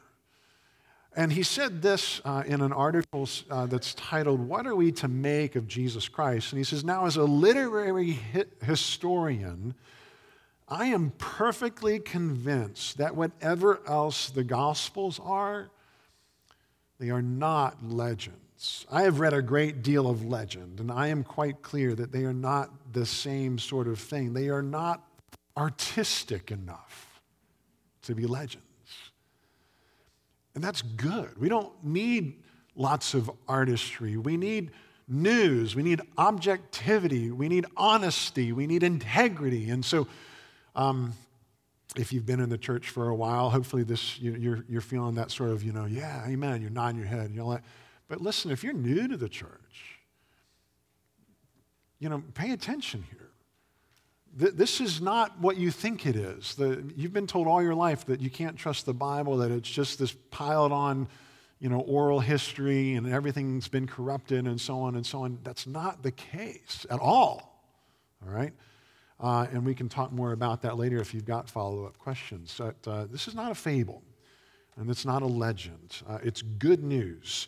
And 1.18 1.34
he 1.34 1.42
said 1.42 1.82
this 1.82 2.22
uh, 2.26 2.44
in 2.46 2.62
an 2.62 2.72
article 2.72 3.28
uh, 3.50 3.66
that's 3.66 3.96
titled, 3.96 4.40
What 4.40 4.68
Are 4.68 4.76
We 4.76 4.92
to 4.94 5.08
Make 5.08 5.56
of 5.56 5.68
Jesus 5.68 6.08
Christ? 6.08 6.54
And 6.54 6.60
he 6.60 6.64
says, 6.64 6.84
Now, 6.86 7.08
as 7.08 7.18
a 7.18 7.24
literary 7.24 8.20
hi- 8.34 8.46
historian, 8.62 9.74
I 10.68 10.86
am 10.86 11.12
perfectly 11.18 11.98
convinced 11.98 13.00
that 13.00 13.16
whatever 13.16 13.82
else 13.88 14.30
the 14.30 14.44
Gospels 14.44 15.20
are, 15.24 15.72
they 17.00 17.10
are 17.10 17.24
not 17.24 17.84
legends. 17.84 18.86
I 18.92 19.02
have 19.02 19.20
read 19.20 19.34
a 19.34 19.42
great 19.42 19.82
deal 19.82 20.08
of 20.08 20.24
legend, 20.24 20.80
and 20.80 20.92
I 20.92 21.08
am 21.08 21.24
quite 21.24 21.64
clear 21.64 21.96
that 21.96 22.12
they 22.12 22.26
are 22.26 22.34
not 22.34 22.70
the 22.94 23.08
same 23.08 23.58
sort 23.58 23.88
of 23.88 23.98
thing. 23.98 24.34
They 24.34 24.50
are 24.50 24.62
not 24.62 25.04
artistic 25.58 26.52
enough 26.52 27.22
to 28.04 28.14
be 28.14 28.28
legends. 28.28 28.67
And 30.58 30.64
that's 30.64 30.82
good. 30.82 31.38
We 31.40 31.50
don't 31.50 31.72
need 31.84 32.42
lots 32.76 33.14
of 33.14 33.30
artistry. 33.48 34.18
We 34.18 34.38
need 34.38 34.72
news. 35.08 35.76
We 35.76 35.84
need 35.84 36.02
objectivity. 36.18 37.30
We 37.30 37.48
need 37.48 37.68
honesty. 37.78 38.54
We 38.54 38.66
need 38.66 38.82
integrity. 38.82 39.70
And 39.70 39.86
so, 39.86 40.08
um, 40.76 41.14
if 41.96 42.12
you've 42.12 42.26
been 42.26 42.40
in 42.40 42.50
the 42.50 42.58
church 42.58 42.90
for 42.90 43.10
a 43.10 43.14
while, 43.14 43.52
hopefully 43.52 43.84
this 43.84 44.20
you, 44.20 44.34
you're, 44.34 44.66
you're 44.68 44.82
feeling 44.82 45.14
that 45.14 45.30
sort 45.30 45.52
of, 45.52 45.62
you 45.62 45.74
know, 45.74 45.86
yeah, 45.86 46.26
amen. 46.28 46.64
You're 46.64 46.72
nodding 46.72 46.98
your 46.98 47.08
head. 47.08 47.28
and 47.28 47.36
You're 47.36 47.46
like, 47.46 47.62
but 48.08 48.22
listen, 48.22 48.50
if 48.50 48.64
you're 48.64 48.74
new 48.74 49.08
to 49.08 49.16
the 49.16 49.30
church, 49.30 50.00
you 52.00 52.10
know, 52.10 52.24
pay 52.34 52.50
attention 52.50 53.06
here. 53.12 53.27
This 54.40 54.82
is 54.82 55.02
not 55.02 55.40
what 55.40 55.58
you 55.58 55.72
think 55.72 56.06
it 56.06 56.16
is. 56.16 56.54
The, 56.54 56.84
you've 56.96 57.12
been 57.12 57.26
told 57.26 57.48
all 57.48 57.64
your 57.64 57.74
life 57.74 58.06
that 58.06 58.22
you 58.22 58.30
can't 58.30 58.56
trust 58.56 58.86
the 58.86 58.94
Bible, 58.94 59.38
that 59.38 59.50
it's 59.50 59.68
just 59.68 59.98
this 59.98 60.12
piled 60.30 60.72
on, 60.72 61.08
you 61.60 61.70
know, 61.70 61.80
oral 61.80 62.20
history 62.20 62.94
and 62.94 63.12
everything's 63.12 63.68
been 63.68 63.88
corrupted 63.88 64.46
and 64.46 64.62
so 64.62 64.78
on 64.78 64.96
and 64.96 65.04
so 65.04 65.24
on. 65.24 65.40
That's 65.44 65.66
not 65.66 66.04
the 66.04 66.12
case 66.12 66.86
at 66.92 67.00
all. 67.00 67.64
All 68.24 68.32
right? 68.32 68.54
Uh, 69.20 69.48
and 69.52 69.66
we 69.66 69.74
can 69.74 69.90
talk 69.90 70.12
more 70.12 70.34
about 70.34 70.62
that 70.62 70.78
later 70.78 71.00
if 71.00 71.16
you've 71.16 71.26
got 71.26 71.50
follow 71.50 71.86
up 71.86 71.98
questions. 71.98 72.54
But 72.60 72.76
uh, 72.88 73.06
this 73.06 73.28
is 73.28 73.34
not 73.34 73.52
a 73.52 73.56
fable, 73.56 74.04
and 74.76 74.88
it's 74.92 75.06
not 75.06 75.24
a 75.24 75.28
legend. 75.28 76.04
Uh, 76.08 76.20
it's 76.22 76.44
good 76.44 76.84
news. 76.84 77.48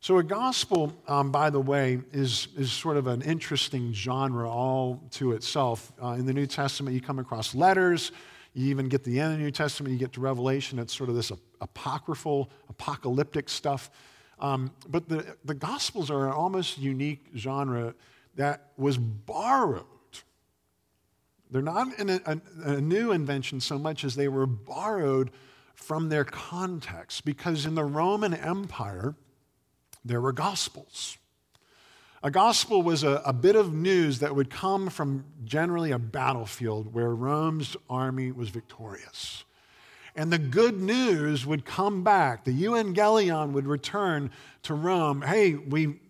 So, 0.00 0.18
a 0.18 0.22
gospel, 0.22 0.92
um, 1.08 1.32
by 1.32 1.50
the 1.50 1.60
way, 1.60 2.00
is, 2.12 2.48
is 2.56 2.70
sort 2.70 2.96
of 2.96 3.08
an 3.08 3.20
interesting 3.22 3.92
genre 3.92 4.48
all 4.48 5.02
to 5.12 5.32
itself. 5.32 5.92
Uh, 6.00 6.10
in 6.10 6.24
the 6.24 6.32
New 6.32 6.46
Testament, 6.46 6.94
you 6.94 7.00
come 7.00 7.18
across 7.18 7.52
letters. 7.52 8.12
You 8.54 8.70
even 8.70 8.88
get 8.88 9.02
the 9.02 9.18
end 9.18 9.32
of 9.32 9.38
the 9.38 9.44
New 9.44 9.50
Testament, 9.50 9.92
you 9.92 9.98
get 9.98 10.12
to 10.12 10.20
Revelation. 10.20 10.78
It's 10.78 10.96
sort 10.96 11.08
of 11.08 11.16
this 11.16 11.32
apocryphal, 11.60 12.48
apocalyptic 12.68 13.48
stuff. 13.48 13.90
Um, 14.38 14.70
but 14.88 15.08
the, 15.08 15.36
the 15.44 15.54
Gospels 15.54 16.12
are 16.12 16.26
an 16.26 16.32
almost 16.32 16.78
unique 16.78 17.26
genre 17.36 17.94
that 18.36 18.70
was 18.76 18.96
borrowed. 18.98 19.84
They're 21.50 21.60
not 21.60 21.98
a, 21.98 22.20
a, 22.24 22.72
a 22.74 22.80
new 22.80 23.10
invention 23.10 23.60
so 23.60 23.80
much 23.80 24.04
as 24.04 24.14
they 24.14 24.28
were 24.28 24.46
borrowed 24.46 25.32
from 25.74 26.08
their 26.08 26.24
context. 26.24 27.24
Because 27.24 27.66
in 27.66 27.74
the 27.74 27.84
Roman 27.84 28.32
Empire, 28.32 29.16
there 30.08 30.20
were 30.20 30.32
gospels. 30.32 31.18
A 32.22 32.30
gospel 32.30 32.82
was 32.82 33.04
a, 33.04 33.22
a, 33.24 33.32
bit 33.32 33.54
of 33.54 33.72
news 33.72 34.18
that 34.18 34.34
would 34.34 34.50
come 34.50 34.88
from 34.88 35.24
generally 35.44 35.92
a 35.92 35.98
battlefield 35.98 36.92
where 36.92 37.14
Rome's 37.14 37.76
army 37.88 38.32
was 38.32 38.48
victorious. 38.48 39.44
And 40.16 40.32
the 40.32 40.38
good 40.38 40.80
news 40.80 41.46
would 41.46 41.64
come 41.64 42.02
back. 42.02 42.44
The 42.44 42.50
euangelion 42.50 43.52
would 43.52 43.68
return 43.68 44.32
to 44.64 44.74
Rome. 44.74 45.22
Hey, 45.22 45.54
we 45.54 46.00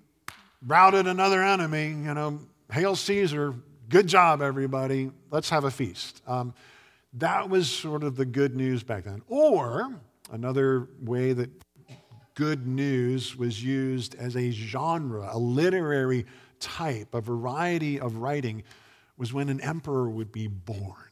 routed 0.67 1.07
another 1.07 1.43
enemy. 1.43 1.89
You 1.89 2.15
know, 2.15 2.41
hail 2.73 2.97
Caesar. 2.97 3.55
Good 3.91 4.07
job, 4.07 4.41
everybody. 4.41 5.11
Let's 5.31 5.51
have 5.51 5.65
a 5.65 5.71
feast. 5.71 6.23
Um, 6.27 6.55
that 7.15 7.51
was 7.51 7.69
sort 7.69 8.03
of 8.03 8.17
the 8.17 8.25
good 8.25 8.57
news 8.57 8.83
back 8.83 9.05
then. 9.05 9.21
Or 9.29 10.01
another 10.33 10.89
way 11.03 11.35
that 11.35 11.51
good 12.39 12.69
news 12.69 13.35
was 13.35 13.65
used 13.65 14.15
as 14.15 14.37
a 14.37 14.53
genre, 14.53 15.29
a 15.33 15.37
literary 15.37 16.25
type, 16.61 17.13
a 17.13 17.21
variety 17.21 17.99
of 17.99 18.19
writing, 18.19 18.63
was 19.17 19.33
when 19.33 19.49
an 19.49 19.61
emperor 19.61 20.09
would 20.09 20.31
be 20.31 20.47
born. 20.47 21.11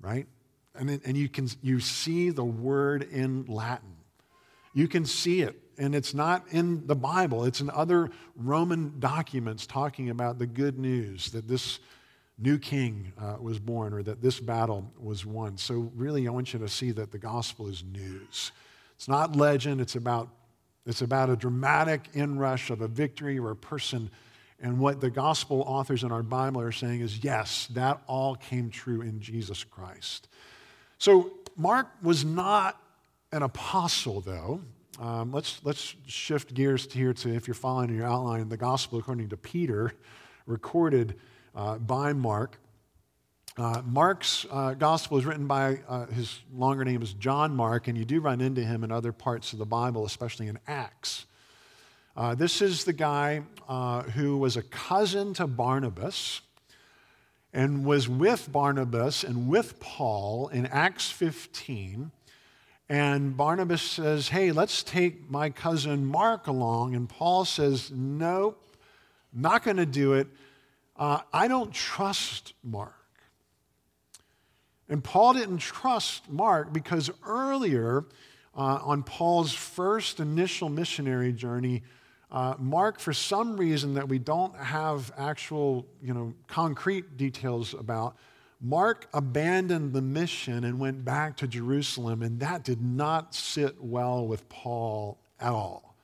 Right? 0.00 0.28
And, 0.76 0.88
and 1.04 1.16
you 1.16 1.28
can 1.28 1.48
you 1.60 1.80
see 1.80 2.30
the 2.30 2.44
word 2.44 3.02
in 3.02 3.46
Latin. 3.46 3.96
You 4.72 4.86
can 4.86 5.04
see 5.04 5.40
it, 5.40 5.60
and 5.76 5.96
it's 5.96 6.14
not 6.14 6.44
in 6.52 6.86
the 6.86 6.94
Bible, 6.94 7.46
it's 7.46 7.60
in 7.60 7.68
other 7.70 8.10
Roman 8.36 9.00
documents 9.00 9.66
talking 9.66 10.08
about 10.08 10.38
the 10.38 10.46
good 10.46 10.78
news 10.78 11.32
that 11.32 11.48
this 11.48 11.80
new 12.38 12.60
king 12.60 13.12
uh, 13.20 13.38
was 13.40 13.58
born 13.58 13.92
or 13.92 14.04
that 14.04 14.22
this 14.22 14.38
battle 14.38 14.88
was 15.00 15.26
won. 15.26 15.58
So, 15.58 15.90
really, 15.96 16.28
I 16.28 16.30
want 16.30 16.52
you 16.52 16.60
to 16.60 16.68
see 16.68 16.92
that 16.92 17.10
the 17.10 17.18
gospel 17.18 17.66
is 17.66 17.82
news. 17.82 18.52
It's 18.96 19.08
not 19.08 19.36
legend, 19.36 19.80
it's 19.80 19.94
about, 19.94 20.28
it's 20.84 21.02
about 21.02 21.30
a 21.30 21.36
dramatic 21.36 22.08
inrush 22.14 22.70
of 22.70 22.80
a 22.80 22.88
victory 22.88 23.38
or 23.38 23.50
a 23.50 23.56
person. 23.56 24.10
And 24.60 24.78
what 24.78 25.00
the 25.00 25.10
gospel 25.10 25.62
authors 25.66 26.02
in 26.02 26.10
our 26.10 26.22
Bible 26.22 26.60
are 26.62 26.72
saying 26.72 27.00
is 27.00 27.22
yes, 27.22 27.68
that 27.74 28.00
all 28.06 28.34
came 28.34 28.70
true 28.70 29.02
in 29.02 29.20
Jesus 29.20 29.64
Christ. 29.64 30.28
So, 30.98 31.32
Mark 31.58 31.88
was 32.02 32.24
not 32.24 32.80
an 33.32 33.42
apostle, 33.42 34.20
though. 34.20 34.60
Um, 34.98 35.32
let's, 35.32 35.60
let's 35.62 35.94
shift 36.06 36.54
gears 36.54 36.90
here 36.90 37.12
to, 37.12 37.34
if 37.34 37.46
you're 37.46 37.54
following 37.54 37.94
your 37.94 38.06
outline, 38.06 38.48
the 38.48 38.56
gospel 38.56 38.98
according 38.98 39.28
to 39.30 39.36
Peter, 39.36 39.92
recorded 40.46 41.16
uh, 41.54 41.76
by 41.78 42.12
Mark. 42.12 42.58
Uh, 43.58 43.80
Mark's 43.86 44.44
uh, 44.50 44.74
gospel 44.74 45.16
is 45.16 45.24
written 45.24 45.46
by 45.46 45.80
uh, 45.88 46.04
his 46.08 46.40
longer 46.52 46.84
name 46.84 47.00
is 47.00 47.14
John 47.14 47.56
Mark, 47.56 47.88
and 47.88 47.96
you 47.96 48.04
do 48.04 48.20
run 48.20 48.42
into 48.42 48.62
him 48.62 48.84
in 48.84 48.92
other 48.92 49.12
parts 49.12 49.54
of 49.54 49.58
the 49.58 49.64
Bible, 49.64 50.04
especially 50.04 50.48
in 50.48 50.58
Acts. 50.66 51.24
Uh, 52.14 52.34
this 52.34 52.60
is 52.60 52.84
the 52.84 52.92
guy 52.92 53.44
uh, 53.66 54.02
who 54.02 54.36
was 54.36 54.58
a 54.58 54.62
cousin 54.62 55.32
to 55.34 55.46
Barnabas 55.46 56.42
and 57.54 57.86
was 57.86 58.10
with 58.10 58.52
Barnabas 58.52 59.24
and 59.24 59.48
with 59.48 59.80
Paul 59.80 60.48
in 60.48 60.66
Acts 60.66 61.10
15. 61.10 62.10
And 62.90 63.36
Barnabas 63.38 63.80
says, 63.80 64.28
Hey, 64.28 64.52
let's 64.52 64.82
take 64.82 65.30
my 65.30 65.48
cousin 65.48 66.04
Mark 66.04 66.46
along. 66.46 66.94
And 66.94 67.08
Paul 67.08 67.46
says, 67.46 67.90
Nope, 67.90 68.62
not 69.32 69.62
going 69.62 69.78
to 69.78 69.86
do 69.86 70.12
it. 70.12 70.26
I 70.98 71.48
don't 71.48 71.72
trust 71.72 72.52
Mark. 72.62 72.95
And 74.88 75.02
Paul 75.02 75.34
didn't 75.34 75.58
trust 75.58 76.30
Mark 76.30 76.72
because 76.72 77.10
earlier 77.26 78.04
uh, 78.56 78.78
on 78.82 79.02
Paul's 79.02 79.52
first 79.52 80.20
initial 80.20 80.68
missionary 80.68 81.32
journey, 81.32 81.82
uh, 82.30 82.54
Mark, 82.58 82.98
for 82.98 83.12
some 83.12 83.56
reason 83.56 83.94
that 83.94 84.08
we 84.08 84.18
don't 84.18 84.56
have 84.56 85.12
actual, 85.16 85.86
you 86.02 86.14
know, 86.14 86.34
concrete 86.48 87.16
details 87.16 87.74
about, 87.74 88.16
Mark 88.60 89.08
abandoned 89.12 89.92
the 89.92 90.02
mission 90.02 90.64
and 90.64 90.78
went 90.78 91.04
back 91.04 91.36
to 91.36 91.46
Jerusalem, 91.46 92.22
and 92.22 92.40
that 92.40 92.64
did 92.64 92.80
not 92.80 93.34
sit 93.34 93.82
well 93.82 94.26
with 94.26 94.48
Paul 94.48 95.18
at 95.40 95.52
all. 95.52 95.95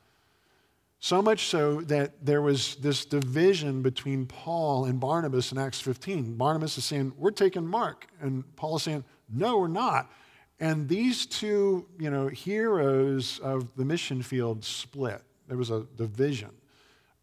So 1.04 1.20
much 1.20 1.46
so 1.46 1.80
that 1.80 2.24
there 2.24 2.42
was 2.42 2.76
this 2.76 3.04
division 3.04 3.82
between 3.82 4.24
Paul 4.24 4.84
and 4.84 5.00
Barnabas 5.00 5.50
in 5.50 5.58
Acts 5.58 5.80
15. 5.80 6.36
Barnabas 6.36 6.78
is 6.78 6.84
saying, 6.84 7.12
We're 7.18 7.32
taking 7.32 7.66
Mark. 7.66 8.06
And 8.20 8.44
Paul 8.54 8.76
is 8.76 8.84
saying, 8.84 9.02
No, 9.28 9.58
we're 9.58 9.66
not. 9.66 10.12
And 10.60 10.88
these 10.88 11.26
two, 11.26 11.88
you 11.98 12.08
know, 12.08 12.28
heroes 12.28 13.40
of 13.40 13.74
the 13.74 13.84
mission 13.84 14.22
field 14.22 14.64
split. 14.64 15.20
There 15.48 15.56
was 15.56 15.70
a 15.70 15.88
division 15.96 16.50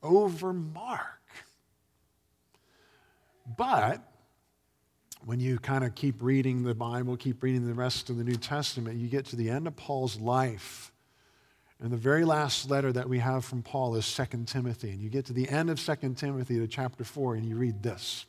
over 0.03 0.51
Mark. 0.51 1.21
But 3.55 4.03
when 5.23 5.39
you 5.39 5.57
kind 5.57 5.85
of 5.85 5.95
keep 5.95 6.21
reading 6.21 6.63
the 6.63 6.75
Bible, 6.75 7.15
keep 7.15 7.41
reading 7.41 7.65
the 7.65 7.73
rest 7.73 8.09
of 8.09 8.17
the 8.17 8.25
New 8.25 8.35
Testament, 8.35 8.97
you 8.97 9.07
get 9.07 9.23
to 9.27 9.37
the 9.37 9.49
end 9.49 9.67
of 9.67 9.77
Paul's 9.77 10.19
life 10.19 10.91
and 11.81 11.91
the 11.91 11.97
very 11.97 12.25
last 12.25 12.69
letter 12.69 12.91
that 12.91 13.07
we 13.07 13.19
have 13.19 13.45
from 13.45 13.61
Paul 13.61 13.95
is 13.95 14.13
2 14.13 14.43
Timothy. 14.45 14.91
And 14.91 15.01
you 15.01 15.09
get 15.09 15.25
to 15.25 15.33
the 15.33 15.47
end 15.47 15.69
of 15.69 15.79
2 15.79 16.13
Timothy 16.15 16.59
to 16.59 16.67
chapter 16.67 17.03
4 17.03 17.35
and 17.35 17.45
you 17.45 17.55
read 17.55 17.81
this 17.81 18.25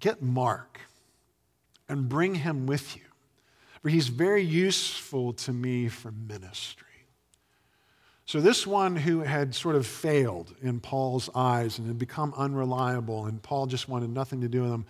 Get 0.00 0.20
Mark 0.20 0.80
and 1.88 2.08
bring 2.08 2.34
him 2.34 2.66
with 2.66 2.96
you, 2.96 3.02
for 3.82 3.88
he's 3.88 4.08
very 4.08 4.42
useful 4.42 5.32
to 5.34 5.52
me 5.52 5.88
for 5.88 6.10
ministry. 6.10 6.88
So, 8.24 8.40
this 8.40 8.66
one 8.66 8.96
who 8.96 9.20
had 9.20 9.54
sort 9.54 9.76
of 9.76 9.86
failed 9.86 10.54
in 10.62 10.80
Paul's 10.80 11.28
eyes 11.34 11.78
and 11.78 11.86
had 11.86 11.98
become 11.98 12.32
unreliable, 12.36 13.26
and 13.26 13.42
Paul 13.42 13.66
just 13.66 13.88
wanted 13.88 14.10
nothing 14.10 14.40
to 14.40 14.48
do 14.48 14.62
with 14.62 14.72
him, 14.72 14.86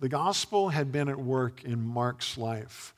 the 0.00 0.08
gospel 0.08 0.70
had 0.70 0.92
been 0.92 1.08
at 1.08 1.18
work 1.18 1.64
in 1.64 1.80
Mark's 1.80 2.38
life. 2.38 2.94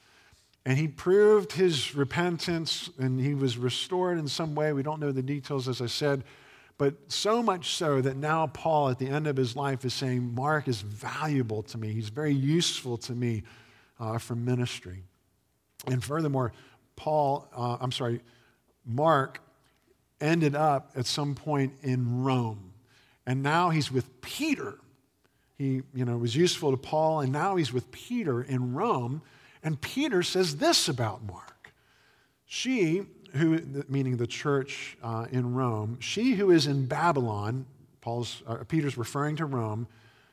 And 0.65 0.77
he 0.77 0.88
proved 0.88 1.53
his 1.53 1.95
repentance 1.95 2.91
and 2.99 3.21
he 3.21 3.35
was 3.35 3.57
restored 3.57 4.19
in 4.19 4.29
some 4.29 4.55
way. 4.55 4.73
We 4.73 4.83
don't 4.83 5.00
know 5.00 5.12
the 5.12 5.23
details, 5.23 5.69
as 5.69 5.81
I 5.81 5.87
said. 5.87 6.25
But 6.77 6.95
so 7.11 7.43
much 7.43 7.75
so 7.75 8.00
that 8.00 8.17
now 8.17 8.47
Paul, 8.47 8.91
at 8.91 8.99
the 8.99 9.09
end 9.09 9.27
of 9.27 9.37
his 9.37 9.57
life, 9.57 9.85
is 9.85 9.93
saying, 9.93 10.35
Mark 10.35 10.69
is 10.69 10.81
valuable 10.81 11.62
to 11.65 11.79
me. 11.79 11.93
He's 11.93 12.09
very 12.09 12.35
useful 12.35 12.97
to 12.99 13.12
me 13.12 13.43
uh, 13.99 14.19
for 14.19 14.37
ministry. 14.37 15.03
And 15.87 16.03
furthermore, 16.03 16.53
Paul, 16.95 17.49
uh, 17.57 17.79
I'm 17.81 17.91
sorry, 17.91 18.21
Mark 18.85 19.41
ended 20.21 20.55
up 20.55 20.93
at 20.97 21.07
some 21.07 21.35
point 21.35 21.73
in 21.83 22.23
Rome. 22.23 22.73
And 23.27 23.43
now 23.43 23.71
he's 23.71 23.91
with 23.91 24.21
Peter. 24.21 24.79
He, 25.57 25.83
you 25.93 26.05
know, 26.05 26.17
was 26.17 26.37
useful 26.37 26.71
to 26.71 26.77
Paul, 26.77 27.21
and 27.21 27.33
now 27.33 27.57
he's 27.57 27.73
with 27.73 27.91
Peter 27.91 28.43
in 28.43 28.75
Rome. 28.75 29.23
And 29.62 29.81
Peter 29.81 30.23
says 30.23 30.57
this 30.57 30.88
about 30.88 31.25
Mark. 31.25 31.73
She, 32.47 33.07
who, 33.33 33.61
meaning 33.88 34.17
the 34.17 34.27
church 34.27 34.97
uh, 35.03 35.27
in 35.31 35.55
Rome, 35.55 35.99
she 36.00 36.35
who 36.35 36.50
is 36.50 36.67
in 36.67 36.87
Babylon, 36.87 37.67
Paul's, 38.00 38.43
uh, 38.47 38.65
Peter's 38.67 38.97
referring 38.97 39.37
to 39.37 39.45
Rome, 39.45 39.87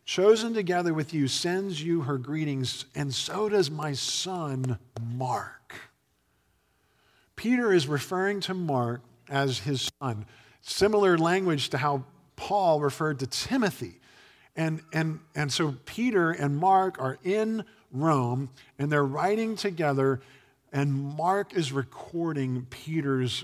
chosen 0.05 0.53
together 0.53 0.93
with 0.93 1.13
you, 1.13 1.27
sends 1.27 1.81
you 1.81 2.01
her 2.01 2.17
greetings, 2.17 2.85
and 2.95 3.13
so 3.13 3.49
does 3.49 3.71
my 3.71 3.93
son 3.93 4.77
Mark. 5.01 5.75
Peter 7.35 7.73
is 7.73 7.87
referring 7.87 8.39
to 8.41 8.53
Mark 8.53 9.01
as 9.29 9.59
his 9.59 9.91
son. 9.99 10.25
Similar 10.61 11.17
language 11.17 11.69
to 11.69 11.77
how 11.77 12.05
Paul 12.35 12.79
referred 12.79 13.19
to 13.19 13.27
Timothy. 13.27 13.99
And, 14.55 14.81
and, 14.93 15.19
and 15.35 15.51
so 15.51 15.75
Peter 15.85 16.31
and 16.31 16.55
Mark 16.57 16.99
are 16.99 17.17
in 17.23 17.65
Rome 17.91 18.49
and 18.77 18.91
they're 18.91 19.05
writing 19.05 19.55
together, 19.55 20.21
and 20.71 20.93
Mark 20.93 21.53
is 21.53 21.71
recording 21.71 22.67
Peter's 22.69 23.43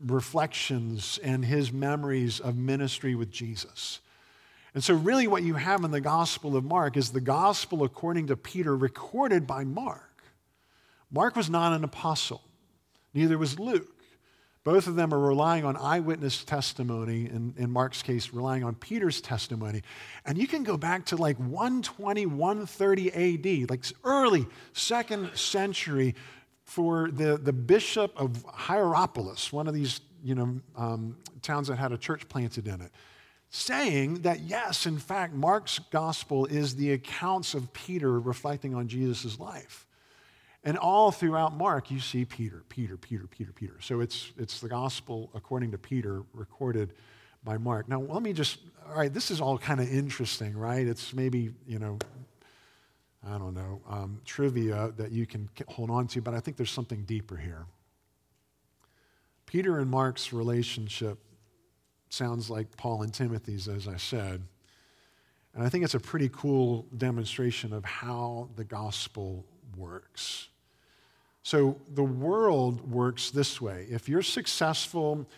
reflections 0.00 1.18
and 1.22 1.44
his 1.44 1.72
memories 1.72 2.40
of 2.40 2.56
ministry 2.56 3.14
with 3.14 3.30
Jesus. 3.30 4.00
And 4.74 4.84
so, 4.84 4.94
really, 4.94 5.26
what 5.26 5.42
you 5.42 5.54
have 5.54 5.84
in 5.84 5.90
the 5.90 6.02
Gospel 6.02 6.54
of 6.54 6.64
Mark 6.64 6.98
is 6.98 7.10
the 7.10 7.20
Gospel 7.20 7.82
according 7.82 8.26
to 8.26 8.36
Peter 8.36 8.76
recorded 8.76 9.46
by 9.46 9.64
Mark. 9.64 10.22
Mark 11.10 11.34
was 11.34 11.48
not 11.48 11.72
an 11.72 11.82
apostle, 11.82 12.42
neither 13.14 13.38
was 13.38 13.58
Luke. 13.58 13.95
Both 14.66 14.88
of 14.88 14.96
them 14.96 15.14
are 15.14 15.20
relying 15.20 15.64
on 15.64 15.76
eyewitness 15.76 16.42
testimony, 16.42 17.26
in, 17.26 17.54
in 17.56 17.70
Mark's 17.70 18.02
case, 18.02 18.32
relying 18.32 18.64
on 18.64 18.74
Peter's 18.74 19.20
testimony. 19.20 19.82
And 20.24 20.36
you 20.36 20.48
can 20.48 20.64
go 20.64 20.76
back 20.76 21.06
to 21.06 21.16
like 21.16 21.36
120, 21.36 22.26
130 22.26 23.12
AD, 23.62 23.70
like 23.70 23.84
early 24.02 24.44
second 24.72 25.36
century, 25.36 26.16
for 26.64 27.12
the, 27.12 27.38
the 27.38 27.52
bishop 27.52 28.12
of 28.16 28.44
Hierapolis, 28.48 29.52
one 29.52 29.68
of 29.68 29.74
these 29.74 30.00
you 30.24 30.34
know, 30.34 30.60
um, 30.76 31.16
towns 31.42 31.68
that 31.68 31.76
had 31.76 31.92
a 31.92 31.98
church 31.98 32.28
planted 32.28 32.66
in 32.66 32.80
it, 32.80 32.90
saying 33.50 34.22
that 34.22 34.40
yes, 34.40 34.84
in 34.84 34.98
fact, 34.98 35.32
Mark's 35.32 35.78
gospel 35.92 36.44
is 36.44 36.74
the 36.74 36.90
accounts 36.90 37.54
of 37.54 37.72
Peter 37.72 38.18
reflecting 38.18 38.74
on 38.74 38.88
Jesus' 38.88 39.38
life. 39.38 39.85
And 40.66 40.76
all 40.76 41.12
throughout 41.12 41.56
Mark, 41.56 41.92
you 41.92 42.00
see 42.00 42.24
Peter, 42.24 42.64
Peter, 42.68 42.96
Peter, 42.96 43.28
Peter, 43.28 43.52
Peter. 43.52 43.76
So 43.80 44.00
it's, 44.00 44.32
it's 44.36 44.58
the 44.58 44.68
gospel 44.68 45.30
according 45.32 45.70
to 45.70 45.78
Peter 45.78 46.24
recorded 46.34 46.92
by 47.44 47.56
Mark. 47.56 47.88
Now, 47.88 48.00
let 48.00 48.20
me 48.20 48.32
just, 48.32 48.58
all 48.88 48.98
right, 48.98 49.14
this 49.14 49.30
is 49.30 49.40
all 49.40 49.58
kind 49.58 49.78
of 49.78 49.88
interesting, 49.88 50.58
right? 50.58 50.84
It's 50.84 51.14
maybe, 51.14 51.54
you 51.68 51.78
know, 51.78 51.98
I 53.24 53.38
don't 53.38 53.54
know, 53.54 53.80
um, 53.88 54.20
trivia 54.24 54.92
that 54.96 55.12
you 55.12 55.24
can 55.24 55.48
hold 55.68 55.88
on 55.88 56.08
to, 56.08 56.20
but 56.20 56.34
I 56.34 56.40
think 56.40 56.56
there's 56.56 56.72
something 56.72 57.04
deeper 57.04 57.36
here. 57.36 57.66
Peter 59.46 59.78
and 59.78 59.88
Mark's 59.88 60.32
relationship 60.32 61.20
sounds 62.08 62.50
like 62.50 62.76
Paul 62.76 63.02
and 63.02 63.14
Timothy's, 63.14 63.68
as 63.68 63.86
I 63.86 63.98
said. 63.98 64.42
And 65.54 65.64
I 65.64 65.68
think 65.68 65.84
it's 65.84 65.94
a 65.94 66.00
pretty 66.00 66.28
cool 66.32 66.86
demonstration 66.96 67.72
of 67.72 67.84
how 67.84 68.48
the 68.56 68.64
gospel 68.64 69.44
works. 69.76 70.48
So 71.46 71.76
the 71.94 72.02
world 72.02 72.90
works 72.90 73.30
this 73.30 73.60
way. 73.60 73.86
If 73.88 74.08
you're 74.08 74.20
successful 74.20 75.28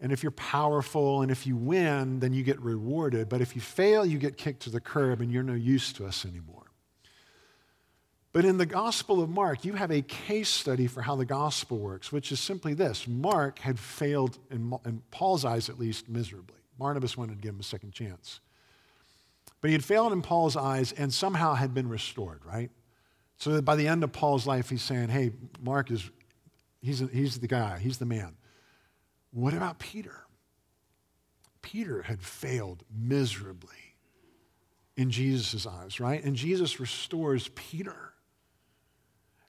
and 0.00 0.12
if 0.12 0.22
you're 0.22 0.32
powerful 0.32 1.20
and 1.20 1.30
if 1.30 1.46
you 1.46 1.56
win, 1.56 2.20
then 2.20 2.32
you 2.32 2.42
get 2.42 2.58
rewarded. 2.62 3.28
But 3.28 3.42
if 3.42 3.54
you 3.54 3.60
fail, 3.60 4.06
you 4.06 4.16
get 4.16 4.38
kicked 4.38 4.62
to 4.62 4.70
the 4.70 4.80
curb 4.80 5.20
and 5.20 5.30
you're 5.30 5.42
no 5.42 5.52
use 5.52 5.92
to 5.92 6.06
us 6.06 6.24
anymore. 6.24 6.72
But 8.32 8.46
in 8.46 8.56
the 8.56 8.64
Gospel 8.64 9.20
of 9.20 9.28
Mark, 9.28 9.66
you 9.66 9.74
have 9.74 9.90
a 9.90 10.00
case 10.00 10.48
study 10.48 10.86
for 10.86 11.02
how 11.02 11.16
the 11.16 11.26
gospel 11.26 11.76
works, 11.76 12.10
which 12.10 12.32
is 12.32 12.40
simply 12.40 12.72
this 12.72 13.06
Mark 13.06 13.58
had 13.58 13.78
failed, 13.78 14.38
in, 14.50 14.72
in 14.86 15.02
Paul's 15.10 15.44
eyes 15.44 15.68
at 15.68 15.78
least, 15.78 16.08
miserably. 16.08 16.60
Barnabas 16.78 17.14
wanted 17.14 17.34
to 17.34 17.42
give 17.42 17.52
him 17.52 17.60
a 17.60 17.62
second 17.62 17.92
chance. 17.92 18.40
But 19.60 19.68
he 19.68 19.74
had 19.74 19.84
failed 19.84 20.14
in 20.14 20.22
Paul's 20.22 20.56
eyes 20.56 20.92
and 20.92 21.12
somehow 21.12 21.52
had 21.52 21.74
been 21.74 21.90
restored, 21.90 22.40
right? 22.46 22.70
So 23.38 23.52
that 23.52 23.62
by 23.62 23.76
the 23.76 23.88
end 23.88 24.02
of 24.04 24.12
Paul's 24.12 24.46
life, 24.46 24.68
he's 24.68 24.82
saying, 24.82 25.08
hey, 25.08 25.30
Mark 25.60 25.90
is, 25.90 26.10
he's, 26.82 26.98
he's 26.98 27.38
the 27.38 27.46
guy, 27.46 27.78
he's 27.78 27.98
the 27.98 28.06
man. 28.06 28.36
What 29.30 29.54
about 29.54 29.78
Peter? 29.78 30.24
Peter 31.62 32.02
had 32.02 32.20
failed 32.20 32.82
miserably 32.90 33.94
in 34.96 35.10
Jesus' 35.10 35.66
eyes, 35.66 36.00
right? 36.00 36.22
And 36.24 36.34
Jesus 36.34 36.80
restores 36.80 37.48
Peter. 37.54 38.12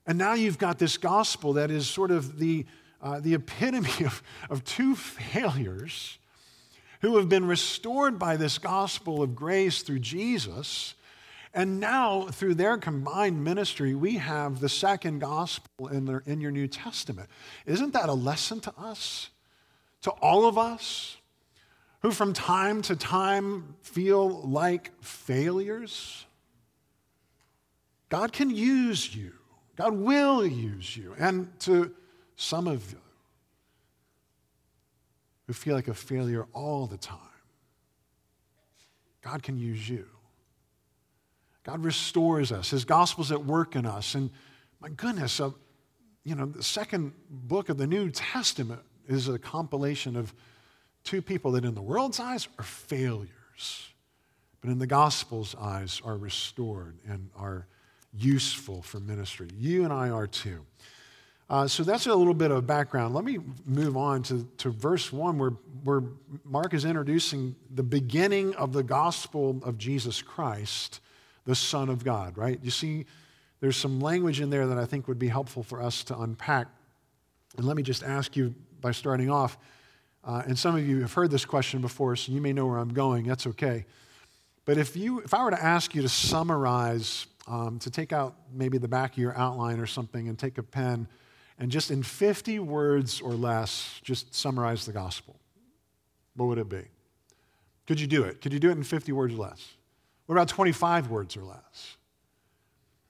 And 0.06 0.16
now 0.16 0.34
you've 0.34 0.58
got 0.58 0.78
this 0.78 0.96
gospel 0.96 1.54
that 1.54 1.70
is 1.70 1.88
sort 1.88 2.10
of 2.10 2.38
the, 2.38 2.66
uh, 3.02 3.20
the 3.20 3.34
epitome 3.34 4.04
of, 4.04 4.22
of 4.48 4.64
two 4.64 4.94
failures 4.94 6.18
who 7.00 7.16
have 7.16 7.28
been 7.28 7.46
restored 7.46 8.18
by 8.18 8.36
this 8.36 8.58
gospel 8.58 9.22
of 9.22 9.34
grace 9.34 9.82
through 9.82 9.98
Jesus 9.98 10.94
and 11.52 11.80
now, 11.80 12.26
through 12.26 12.54
their 12.54 12.76
combined 12.78 13.42
ministry, 13.42 13.94
we 13.94 14.18
have 14.18 14.60
the 14.60 14.68
second 14.68 15.18
gospel 15.18 15.88
in, 15.88 16.04
their, 16.04 16.22
in 16.24 16.40
your 16.40 16.52
New 16.52 16.68
Testament. 16.68 17.28
Isn't 17.66 17.92
that 17.94 18.08
a 18.08 18.14
lesson 18.14 18.60
to 18.60 18.72
us? 18.78 19.30
To 20.02 20.12
all 20.12 20.46
of 20.46 20.56
us 20.56 21.16
who 22.02 22.12
from 22.12 22.32
time 22.32 22.82
to 22.82 22.94
time 22.94 23.74
feel 23.82 24.42
like 24.42 24.92
failures? 25.02 26.24
God 28.08 28.32
can 28.32 28.50
use 28.50 29.14
you. 29.14 29.32
God 29.76 29.94
will 29.94 30.46
use 30.46 30.96
you. 30.96 31.14
And 31.18 31.50
to 31.60 31.92
some 32.36 32.68
of 32.68 32.92
you 32.92 33.00
who 35.48 35.52
feel 35.52 35.74
like 35.74 35.88
a 35.88 35.94
failure 35.94 36.46
all 36.52 36.86
the 36.86 36.96
time, 36.96 37.18
God 39.20 39.42
can 39.42 39.58
use 39.58 39.88
you. 39.88 40.06
God 41.70 41.84
restores 41.84 42.50
us. 42.50 42.70
His 42.70 42.84
gospel's 42.84 43.30
at 43.30 43.44
work 43.44 43.76
in 43.76 43.86
us. 43.86 44.16
And 44.16 44.30
my 44.80 44.88
goodness, 44.88 45.38
uh, 45.38 45.50
you 46.24 46.34
know, 46.34 46.46
the 46.46 46.64
second 46.64 47.12
book 47.30 47.68
of 47.68 47.78
the 47.78 47.86
New 47.86 48.10
Testament 48.10 48.80
is 49.06 49.28
a 49.28 49.38
compilation 49.38 50.16
of 50.16 50.34
two 51.04 51.22
people 51.22 51.52
that 51.52 51.64
in 51.64 51.76
the 51.76 51.82
world's 51.82 52.18
eyes 52.18 52.48
are 52.58 52.64
failures, 52.64 53.88
but 54.60 54.68
in 54.70 54.80
the 54.80 54.86
gospel's 54.86 55.54
eyes 55.60 56.02
are 56.04 56.16
restored 56.16 56.96
and 57.08 57.30
are 57.36 57.68
useful 58.12 58.82
for 58.82 58.98
ministry. 58.98 59.46
You 59.56 59.84
and 59.84 59.92
I 59.92 60.10
are 60.10 60.26
too. 60.26 60.66
Uh, 61.48 61.68
so 61.68 61.84
that's 61.84 62.08
a 62.08 62.14
little 62.14 62.34
bit 62.34 62.50
of 62.50 62.66
background. 62.66 63.14
Let 63.14 63.22
me 63.22 63.38
move 63.64 63.96
on 63.96 64.24
to, 64.24 64.44
to 64.58 64.70
verse 64.70 65.12
1, 65.12 65.38
where, 65.38 65.50
where 65.84 66.02
Mark 66.44 66.74
is 66.74 66.84
introducing 66.84 67.54
the 67.72 67.84
beginning 67.84 68.56
of 68.56 68.72
the 68.72 68.82
gospel 68.82 69.60
of 69.62 69.78
Jesus 69.78 70.20
Christ 70.20 71.00
the 71.50 71.56
Son 71.56 71.88
of 71.88 72.04
God, 72.04 72.38
right? 72.38 72.60
You 72.62 72.70
see, 72.70 73.06
there's 73.58 73.76
some 73.76 73.98
language 73.98 74.40
in 74.40 74.50
there 74.50 74.68
that 74.68 74.78
I 74.78 74.86
think 74.86 75.08
would 75.08 75.18
be 75.18 75.26
helpful 75.26 75.64
for 75.64 75.82
us 75.82 76.04
to 76.04 76.16
unpack. 76.16 76.68
And 77.56 77.66
let 77.66 77.76
me 77.76 77.82
just 77.82 78.04
ask 78.04 78.36
you 78.36 78.54
by 78.80 78.92
starting 78.92 79.28
off, 79.28 79.58
uh, 80.22 80.44
and 80.46 80.56
some 80.56 80.76
of 80.76 80.86
you 80.86 81.00
have 81.00 81.12
heard 81.12 81.32
this 81.32 81.44
question 81.44 81.80
before, 81.80 82.14
so 82.14 82.30
you 82.30 82.40
may 82.40 82.52
know 82.52 82.68
where 82.68 82.78
I'm 82.78 82.94
going. 82.94 83.26
That's 83.26 83.48
okay. 83.48 83.84
But 84.64 84.78
if, 84.78 84.96
you, 84.96 85.22
if 85.22 85.34
I 85.34 85.42
were 85.42 85.50
to 85.50 85.60
ask 85.60 85.92
you 85.92 86.02
to 86.02 86.08
summarize, 86.08 87.26
um, 87.48 87.80
to 87.80 87.90
take 87.90 88.12
out 88.12 88.36
maybe 88.52 88.78
the 88.78 88.86
back 88.86 89.14
of 89.14 89.18
your 89.18 89.36
outline 89.36 89.80
or 89.80 89.86
something 89.86 90.28
and 90.28 90.38
take 90.38 90.56
a 90.56 90.62
pen 90.62 91.08
and 91.58 91.68
just 91.68 91.90
in 91.90 92.04
50 92.04 92.60
words 92.60 93.20
or 93.20 93.32
less, 93.32 93.98
just 94.04 94.32
summarize 94.32 94.86
the 94.86 94.92
gospel, 94.92 95.34
what 96.36 96.46
would 96.46 96.58
it 96.58 96.68
be? 96.68 96.84
Could 97.88 97.98
you 97.98 98.06
do 98.06 98.22
it? 98.22 98.40
Could 98.40 98.52
you 98.52 98.60
do 98.60 98.70
it 98.70 98.76
in 98.76 98.84
50 98.84 99.10
words 99.10 99.34
or 99.34 99.38
less? 99.38 99.74
What 100.30 100.36
about 100.36 100.48
25 100.48 101.10
words 101.10 101.36
or 101.36 101.42
less? 101.42 101.96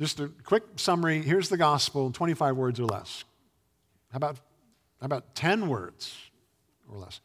Just 0.01 0.21
a 0.21 0.29
quick 0.43 0.63
summary. 0.77 1.21
Here's 1.21 1.51
the 1.51 1.59
gospel, 1.59 2.11
25 2.11 2.57
words 2.57 2.81
or 2.81 2.87
less. 2.87 3.25
How 4.11 4.17
about, 4.17 4.37
how 5.01 5.05
about 5.05 5.35
10 5.35 5.69
words 5.69 6.17
or 6.91 6.97
less? 6.97 7.21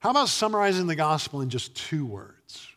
How 0.00 0.10
about 0.10 0.28
summarizing 0.28 0.86
the 0.86 0.94
gospel 0.94 1.40
in 1.40 1.48
just 1.48 1.74
two 1.74 2.04
words? 2.04 2.68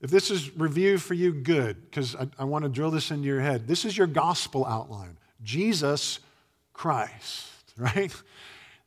If 0.00 0.10
this 0.10 0.32
is 0.32 0.50
review 0.56 0.98
for 0.98 1.14
you, 1.14 1.32
good, 1.32 1.80
because 1.80 2.16
I, 2.16 2.26
I 2.36 2.44
want 2.44 2.64
to 2.64 2.68
drill 2.68 2.90
this 2.90 3.12
into 3.12 3.28
your 3.28 3.40
head. 3.40 3.68
This 3.68 3.84
is 3.84 3.96
your 3.96 4.08
gospel 4.08 4.66
outline 4.66 5.16
Jesus 5.44 6.18
Christ, 6.72 7.52
right? 7.76 8.12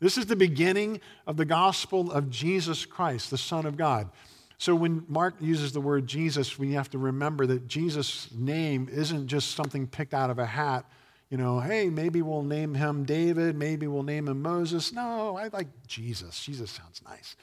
This 0.01 0.17
is 0.17 0.25
the 0.25 0.35
beginning 0.35 0.99
of 1.25 1.37
the 1.37 1.45
gospel 1.45 2.11
of 2.11 2.29
Jesus 2.29 2.83
Christ, 2.85 3.29
the 3.29 3.37
Son 3.37 3.65
of 3.65 3.77
God. 3.77 4.09
So 4.57 4.75
when 4.75 5.05
Mark 5.07 5.35
uses 5.39 5.71
the 5.71 5.81
word 5.81 6.07
Jesus, 6.07 6.57
we 6.57 6.73
have 6.73 6.89
to 6.91 6.97
remember 6.97 7.45
that 7.47 7.67
Jesus' 7.67 8.29
name 8.33 8.87
isn't 8.91 9.27
just 9.27 9.55
something 9.55 9.87
picked 9.87 10.13
out 10.13 10.29
of 10.29 10.39
a 10.39 10.45
hat. 10.45 10.85
You 11.29 11.37
know, 11.37 11.59
hey, 11.59 11.89
maybe 11.89 12.21
we'll 12.21 12.43
name 12.43 12.75
him 12.75 13.05
David, 13.05 13.55
maybe 13.55 13.87
we'll 13.87 14.03
name 14.03 14.27
him 14.27 14.41
Moses. 14.41 14.93
No, 14.93 15.35
I 15.35 15.47
like 15.47 15.67
Jesus. 15.87 16.39
Jesus 16.43 16.69
sounds 16.71 17.01
nice. 17.03 17.35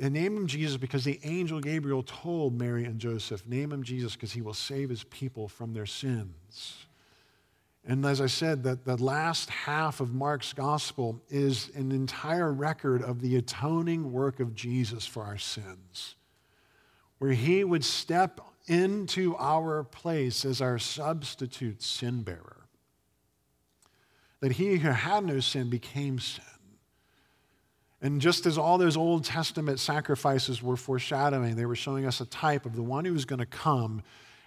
And 0.00 0.14
name 0.14 0.36
him 0.36 0.46
Jesus 0.46 0.78
because 0.78 1.04
the 1.04 1.20
angel 1.22 1.60
Gabriel 1.60 2.02
told 2.02 2.58
Mary 2.58 2.84
and 2.84 2.98
Joseph, 2.98 3.46
name 3.46 3.72
him 3.72 3.82
Jesus 3.82 4.14
because 4.14 4.32
he 4.32 4.40
will 4.40 4.54
save 4.54 4.88
his 4.88 5.04
people 5.04 5.48
from 5.48 5.74
their 5.74 5.86
sins. 5.86 6.86
And 7.84 8.06
as 8.06 8.20
I 8.20 8.26
said, 8.26 8.62
that 8.62 8.84
the 8.84 8.96
last 8.96 9.50
half 9.50 10.00
of 10.00 10.14
Mark's 10.14 10.52
gospel 10.52 11.20
is 11.28 11.70
an 11.74 11.90
entire 11.90 12.52
record 12.52 13.02
of 13.02 13.20
the 13.20 13.36
atoning 13.36 14.12
work 14.12 14.38
of 14.38 14.54
Jesus 14.54 15.04
for 15.04 15.24
our 15.24 15.38
sins, 15.38 16.14
where 17.18 17.32
he 17.32 17.64
would 17.64 17.84
step 17.84 18.40
into 18.68 19.36
our 19.36 19.82
place 19.82 20.44
as 20.44 20.60
our 20.60 20.78
substitute 20.78 21.82
sin 21.82 22.22
bearer. 22.22 22.68
That 24.40 24.52
he 24.52 24.76
who 24.76 24.90
had 24.90 25.24
no 25.24 25.40
sin 25.40 25.68
became 25.68 26.20
sin. 26.20 26.44
And 28.00 28.20
just 28.20 28.46
as 28.46 28.58
all 28.58 28.78
those 28.78 28.96
Old 28.96 29.24
Testament 29.24 29.80
sacrifices 29.80 30.62
were 30.62 30.76
foreshadowing, 30.76 31.56
they 31.56 31.66
were 31.66 31.76
showing 31.76 32.06
us 32.06 32.20
a 32.20 32.26
type 32.26 32.64
of 32.66 32.74
the 32.76 32.82
one 32.82 33.04
who 33.04 33.12
was 33.12 33.24
going 33.24 33.38
to 33.38 33.46
come 33.46 34.02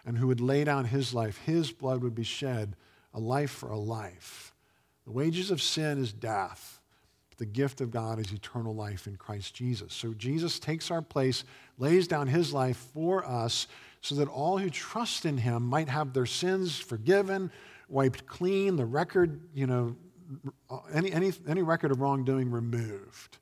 and 0.06 0.18
who 0.18 0.28
would 0.28 0.42
lay 0.42 0.64
down 0.64 0.86
his 0.86 1.14
life, 1.14 1.38
his 1.46 1.72
blood 1.72 2.02
would 2.02 2.16
be 2.16 2.24
shed 2.24 2.76
a 3.16 3.20
life 3.20 3.50
for 3.50 3.72
a 3.72 3.80
life. 3.80 4.54
The 5.06 5.12
wages 5.12 5.50
of 5.50 5.62
sin 5.62 5.98
is 5.98 6.14
death. 6.14 6.82
But 7.30 7.40
the 7.40 7.46
gift 7.46 7.82
of 7.82 7.90
God 7.90 8.20
is 8.20 8.32
eternal 8.32 8.76
life 8.76 9.08
in 9.08 9.16
Christ 9.16 9.56
Jesus. 9.56 9.94
So 9.94 10.14
Jesus 10.14 10.60
takes 10.60 10.92
our 10.92 11.02
place, 11.02 11.44
lays 11.80 12.08
down 12.08 12.28
his 12.28 12.54
life 12.54 12.78
for 12.94 13.26
us 13.26 13.68
so 14.02 14.16
that 14.16 14.28
all 14.28 14.58
who 14.58 14.70
trust 14.70 15.26
in 15.26 15.38
him 15.38 15.64
might 15.64 15.90
have 15.90 16.14
their 16.14 16.26
sins 16.26 16.78
forgiven, 16.78 17.52
wiped 17.90 18.28
clean, 18.28 18.76
the 18.76 18.86
record, 18.86 19.40
you 19.54 19.66
know, 19.66 19.96
any, 20.94 21.12
any, 21.12 21.32
any 21.48 21.62
record 21.62 21.92
of 21.92 22.02
wrongdoing 22.02 22.52
removed. 22.52 23.38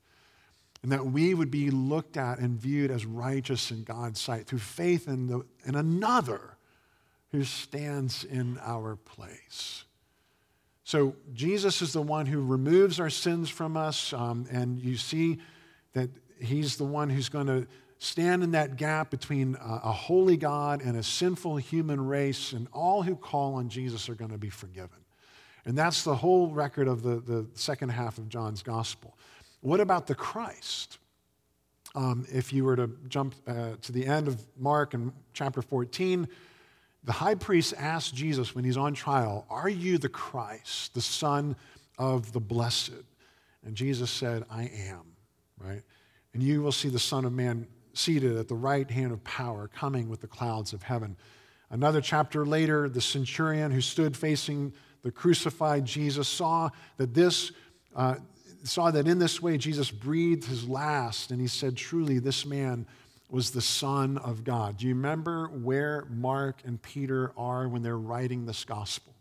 And 0.82 0.92
that 0.92 1.04
we 1.04 1.32
would 1.34 1.50
be 1.50 1.70
looked 1.70 2.16
at 2.16 2.38
and 2.38 2.58
viewed 2.58 2.90
as 2.90 3.06
righteous 3.06 3.70
in 3.70 3.84
God's 3.84 4.20
sight 4.20 4.46
through 4.46 4.58
faith 4.58 5.08
in, 5.08 5.26
the, 5.26 5.44
in 5.64 5.74
another 5.74 6.53
who 7.34 7.42
stands 7.42 8.22
in 8.22 8.56
our 8.62 8.94
place. 8.94 9.82
So 10.84 11.16
Jesus 11.32 11.82
is 11.82 11.92
the 11.92 12.00
one 12.00 12.26
who 12.26 12.40
removes 12.40 13.00
our 13.00 13.10
sins 13.10 13.50
from 13.50 13.76
us, 13.76 14.12
um, 14.12 14.46
and 14.52 14.78
you 14.78 14.96
see 14.96 15.38
that 15.94 16.10
he's 16.38 16.76
the 16.76 16.84
one 16.84 17.10
who's 17.10 17.28
going 17.28 17.48
to 17.48 17.66
stand 17.98 18.44
in 18.44 18.52
that 18.52 18.76
gap 18.76 19.10
between 19.10 19.56
a, 19.56 19.80
a 19.82 19.90
holy 19.90 20.36
God 20.36 20.80
and 20.80 20.96
a 20.96 21.02
sinful 21.02 21.56
human 21.56 22.06
race, 22.06 22.52
and 22.52 22.68
all 22.72 23.02
who 23.02 23.16
call 23.16 23.54
on 23.54 23.68
Jesus 23.68 24.08
are 24.08 24.14
going 24.14 24.30
to 24.30 24.38
be 24.38 24.50
forgiven. 24.50 25.00
And 25.64 25.76
that's 25.76 26.04
the 26.04 26.14
whole 26.14 26.50
record 26.50 26.86
of 26.86 27.02
the, 27.02 27.16
the 27.16 27.48
second 27.54 27.88
half 27.88 28.16
of 28.16 28.28
John's 28.28 28.62
gospel. 28.62 29.18
What 29.60 29.80
about 29.80 30.06
the 30.06 30.14
Christ? 30.14 30.98
Um, 31.96 32.26
if 32.32 32.52
you 32.52 32.64
were 32.64 32.76
to 32.76 32.90
jump 33.08 33.34
uh, 33.48 33.70
to 33.82 33.90
the 33.90 34.06
end 34.06 34.28
of 34.28 34.40
Mark 34.56 34.94
and 34.94 35.12
chapter 35.32 35.62
14, 35.62 36.28
the 37.04 37.12
high 37.12 37.34
priest 37.34 37.74
asked 37.76 38.14
Jesus 38.14 38.54
when 38.54 38.64
he's 38.64 38.76
on 38.76 38.94
trial, 38.94 39.46
Are 39.50 39.68
you 39.68 39.98
the 39.98 40.08
Christ, 40.08 40.94
the 40.94 41.02
Son 41.02 41.54
of 41.98 42.32
the 42.32 42.40
Blessed? 42.40 42.92
And 43.64 43.74
Jesus 43.74 44.10
said, 44.10 44.44
I 44.50 44.64
am, 44.64 45.14
right? 45.58 45.82
And 46.32 46.42
you 46.42 46.62
will 46.62 46.72
see 46.72 46.88
the 46.88 46.98
Son 46.98 47.24
of 47.24 47.32
Man 47.32 47.66
seated 47.92 48.36
at 48.36 48.48
the 48.48 48.54
right 48.54 48.90
hand 48.90 49.12
of 49.12 49.22
power, 49.22 49.68
coming 49.68 50.08
with 50.08 50.20
the 50.20 50.26
clouds 50.26 50.72
of 50.72 50.82
heaven. 50.82 51.16
Another 51.70 52.00
chapter 52.00 52.44
later, 52.44 52.88
the 52.88 53.00
centurion 53.00 53.70
who 53.70 53.80
stood 53.80 54.16
facing 54.16 54.72
the 55.02 55.12
crucified 55.12 55.84
Jesus 55.84 56.28
saw 56.28 56.70
that 56.96 57.14
this. 57.14 57.52
Uh, 57.94 58.16
saw 58.64 58.90
that 58.90 59.06
in 59.06 59.18
this 59.18 59.42
way 59.42 59.58
Jesus 59.58 59.90
breathed 59.90 60.46
his 60.46 60.66
last, 60.66 61.30
and 61.30 61.38
he 61.38 61.46
said, 61.46 61.76
Truly, 61.76 62.18
this 62.18 62.46
man 62.46 62.86
was 63.28 63.50
the 63.50 63.60
Son 63.60 64.18
of 64.18 64.44
God. 64.44 64.76
Do 64.76 64.86
you 64.86 64.94
remember 64.94 65.48
where 65.48 66.04
Mark 66.10 66.60
and 66.64 66.80
Peter 66.80 67.32
are 67.36 67.68
when 67.68 67.82
they're 67.82 67.98
writing 67.98 68.46
this 68.46 68.64
gospel? 68.64 69.14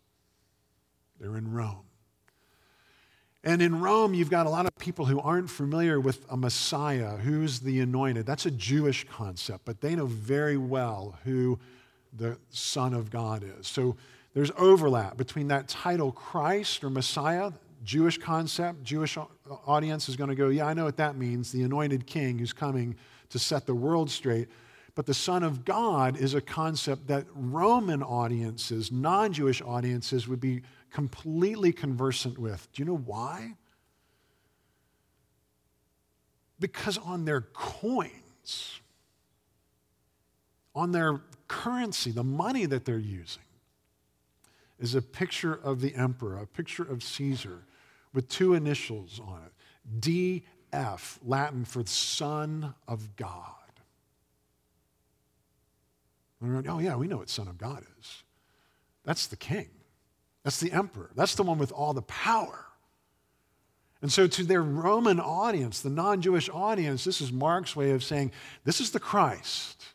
They're 1.20 1.38
in 1.38 1.52
Rome. 1.54 1.86
And 3.46 3.62
in 3.62 3.82
Rome, 3.82 4.14
you've 4.14 4.30
got 4.30 4.46
a 4.46 4.50
lot 4.50 4.66
of 4.66 4.76
people 4.78 5.06
who 5.06 5.20
aren't 5.20 5.50
familiar 5.50 6.00
with 6.00 6.26
a 6.30 6.38
Messiah, 6.38 7.18
who's 7.18 7.60
the 7.60 7.82
anointed. 7.82 8.26
That's 8.26 8.46
a 8.46 8.52
Jewish 8.52 9.06
concept, 9.10 9.66
but 9.66 9.82
they 9.82 9.96
know 9.96 10.06
very 10.06 10.56
well 10.56 11.18
who 11.26 11.60
the 12.14 12.38
Son 12.52 12.94
of 12.94 13.10
God 13.10 13.44
is. 13.60 13.68
So 13.68 13.98
there's 14.34 14.52
overlap 14.58 15.18
between 15.18 15.50
that 15.50 15.68
title, 15.68 16.12
Christ 16.12 16.84
or 16.84 16.90
Messiah, 16.90 17.52
Jewish 17.84 18.18
concept. 18.18 18.84
Jewish 18.84 19.18
audience 19.66 20.08
is 20.08 20.16
going 20.16 20.30
to 20.30 20.36
go, 20.36 20.48
yeah, 20.48 20.66
I 20.66 20.74
know 20.74 20.86
what 20.86 20.98
that 20.98 21.18
means, 21.18 21.52
the 21.52 21.64
anointed 21.64 22.08
king 22.08 22.40
who's 22.40 22.54
coming 22.54 22.96
to 23.34 23.40
set 23.40 23.66
the 23.66 23.74
world 23.74 24.12
straight. 24.12 24.48
But 24.94 25.08
the 25.08 25.14
Son 25.16 25.42
of 25.42 25.66
God 25.66 26.18
is 26.18 26.36
a 26.36 26.42
concept 26.42 27.08
that 27.08 27.26
Roman 27.34 28.04
audiences, 28.04 28.92
non 28.92 29.34
Jewish 29.34 29.60
audiences, 29.60 30.28
would 30.28 30.40
be 30.40 30.62
completely 30.92 31.74
conversant 31.74 32.38
with. 32.38 32.72
Do 32.72 32.84
you 32.84 32.86
know 32.86 32.98
why? 32.98 33.56
Because 36.60 37.00
on 37.00 37.26
their 37.26 37.42
coins, 37.42 38.80
on 40.76 40.92
their 40.92 41.22
currency, 41.48 42.12
the 42.12 42.24
money 42.24 42.68
that 42.68 42.86
they're 42.86 43.00
using, 43.00 43.42
is 44.80 44.94
a 44.94 45.02
picture 45.02 45.56
of 45.56 45.82
the 45.82 45.96
emperor, 45.96 46.38
a 46.38 46.46
picture 46.46 46.84
of 46.84 47.02
Caesar 47.02 47.64
with 48.14 48.30
two 48.30 48.54
initials 48.54 49.20
on 49.20 49.42
it 49.44 49.54
DF, 50.74 51.18
Latin 51.26 51.66
for 51.66 51.86
Son 51.86 52.74
of 52.88 53.16
God. 53.16 53.50
Oh, 56.42 56.80
yeah, 56.80 56.96
we 56.98 57.08
know 57.08 57.18
what 57.18 57.30
Son 57.30 57.48
of 57.48 57.58
God 57.58 57.86
is. 58.00 58.24
That's 59.06 59.28
the 59.28 59.38
king. 59.38 59.70
That's 60.44 60.60
the 60.60 60.74
emperor. 60.74 61.10
That's 61.16 61.36
the 61.36 61.44
one 61.44 61.58
with 61.58 61.72
all 61.72 61.94
the 61.94 62.02
power. 62.02 62.66
And 64.02 64.12
so, 64.12 64.28
to 64.28 64.44
their 64.44 64.62
Roman 64.62 65.22
audience, 65.22 65.80
the 65.80 65.90
non 65.90 66.22
Jewish 66.22 66.50
audience, 66.50 67.06
this 67.06 67.22
is 67.22 67.32
Mark's 67.32 67.78
way 67.78 67.92
of 67.92 68.04
saying, 68.04 68.34
This 68.66 68.82
is 68.82 68.92
the 68.92 69.00
Christ. 69.00 69.86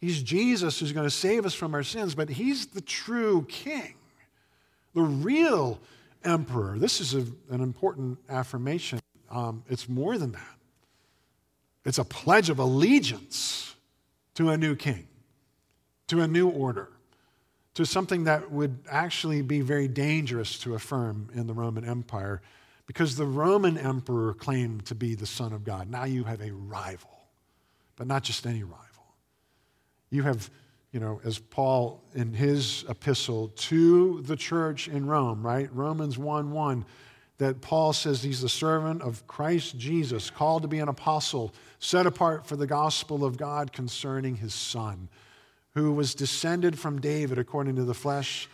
He's 0.00 0.22
Jesus 0.22 0.78
who's 0.78 0.92
going 0.92 1.06
to 1.06 1.10
save 1.10 1.44
us 1.44 1.54
from 1.54 1.74
our 1.74 1.82
sins, 1.82 2.14
but 2.14 2.28
he's 2.28 2.66
the 2.66 2.80
true 2.80 3.44
king, 3.48 3.94
the 4.94 5.02
real 5.02 5.80
emperor. 6.24 6.78
This 6.78 7.00
is 7.00 7.14
a, 7.14 7.26
an 7.52 7.60
important 7.60 8.18
affirmation. 8.28 9.00
Um, 9.30 9.64
it's 9.68 9.88
more 9.88 10.18
than 10.18 10.32
that, 10.32 10.56
it's 11.84 11.98
a 11.98 12.04
pledge 12.04 12.50
of 12.50 12.58
allegiance 12.58 13.74
to 14.34 14.50
a 14.50 14.56
new 14.56 14.74
king, 14.74 15.06
to 16.08 16.20
a 16.20 16.28
new 16.28 16.48
order, 16.48 16.88
to 17.74 17.86
something 17.86 18.24
that 18.24 18.50
would 18.50 18.78
actually 18.90 19.42
be 19.42 19.60
very 19.60 19.88
dangerous 19.88 20.58
to 20.60 20.74
affirm 20.74 21.28
in 21.34 21.46
the 21.46 21.54
Roman 21.54 21.84
Empire 21.84 22.42
because 22.86 23.16
the 23.16 23.26
Roman 23.26 23.78
emperor 23.78 24.34
claimed 24.34 24.84
to 24.86 24.94
be 24.94 25.14
the 25.14 25.26
Son 25.26 25.52
of 25.52 25.62
God. 25.62 25.88
Now 25.88 26.04
you 26.04 26.24
have 26.24 26.40
a 26.40 26.50
rival, 26.50 27.20
but 27.94 28.06
not 28.08 28.24
just 28.24 28.46
any 28.46 28.64
rival. 28.64 29.14
You 30.10 30.24
have 30.24 30.50
you 30.92 30.98
know, 30.98 31.20
as 31.24 31.38
Paul 31.38 32.02
in 32.14 32.32
his 32.32 32.84
epistle 32.88 33.48
to 33.48 34.22
the 34.22 34.36
church 34.36 34.88
in 34.88 35.06
Rome, 35.06 35.46
right? 35.46 35.68
Romans 35.72 36.18
1 36.18 36.50
1, 36.50 36.84
that 37.40 37.62
Paul 37.62 37.94
says 37.94 38.22
he's 38.22 38.42
the 38.42 38.50
servant 38.50 39.00
of 39.00 39.26
Christ 39.26 39.78
Jesus, 39.78 40.28
called 40.28 40.60
to 40.60 40.68
be 40.68 40.78
an 40.78 40.88
apostle, 40.88 41.54
set 41.78 42.04
apart 42.04 42.46
for 42.46 42.54
the 42.54 42.66
gospel 42.66 43.24
of 43.24 43.38
God 43.38 43.72
concerning 43.72 44.36
his 44.36 44.52
son, 44.52 45.08
who 45.72 45.90
was 45.94 46.14
descended 46.14 46.78
from 46.78 47.00
David 47.00 47.38
according 47.38 47.76
to 47.76 47.84
the 47.84 47.94
flesh 47.94 48.46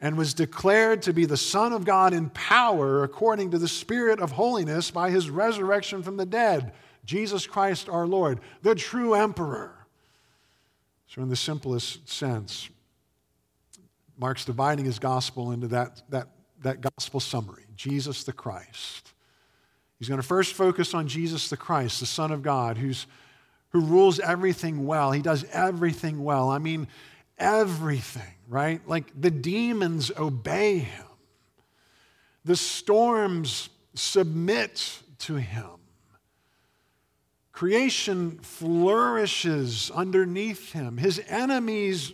and 0.00 0.16
was 0.16 0.32
declared 0.32 1.02
to 1.02 1.12
be 1.12 1.26
the 1.26 1.36
Son 1.36 1.74
of 1.74 1.84
God 1.84 2.14
in 2.14 2.30
power 2.30 3.04
according 3.04 3.50
to 3.50 3.58
the 3.58 3.68
Spirit 3.68 4.20
of 4.20 4.32
holiness 4.32 4.90
by 4.90 5.10
his 5.10 5.28
resurrection 5.28 6.02
from 6.02 6.16
the 6.16 6.24
dead, 6.24 6.72
Jesus 7.04 7.46
Christ 7.46 7.90
our 7.90 8.06
Lord, 8.06 8.40
the 8.62 8.74
true 8.74 9.12
emperor. 9.12 9.74
So, 11.08 11.20
in 11.20 11.28
the 11.28 11.36
simplest 11.36 12.08
sense, 12.08 12.70
Mark's 14.16 14.46
dividing 14.46 14.86
his 14.86 14.98
gospel 14.98 15.52
into 15.52 15.68
that, 15.68 16.00
that, 16.08 16.28
that 16.62 16.80
gospel 16.80 17.20
summary 17.20 17.64
Jesus 17.80 18.24
the 18.24 18.32
Christ. 18.32 19.12
He's 19.98 20.08
going 20.08 20.20
to 20.20 20.26
first 20.26 20.52
focus 20.52 20.92
on 20.92 21.08
Jesus 21.08 21.48
the 21.48 21.56
Christ, 21.56 22.00
the 22.00 22.06
Son 22.06 22.30
of 22.30 22.42
God, 22.42 22.76
who's, 22.76 23.06
who 23.70 23.80
rules 23.80 24.20
everything 24.20 24.86
well. 24.86 25.12
He 25.12 25.22
does 25.22 25.44
everything 25.50 26.22
well. 26.22 26.50
I 26.50 26.58
mean, 26.58 26.88
everything, 27.38 28.34
right? 28.48 28.86
Like 28.86 29.18
the 29.18 29.30
demons 29.30 30.12
obey 30.18 30.78
him, 30.78 31.06
the 32.44 32.56
storms 32.56 33.70
submit 33.94 35.00
to 35.20 35.36
him. 35.36 35.70
Creation 37.52 38.38
flourishes 38.40 39.90
underneath 39.90 40.72
him. 40.72 40.98
His 40.98 41.20
enemies 41.28 42.12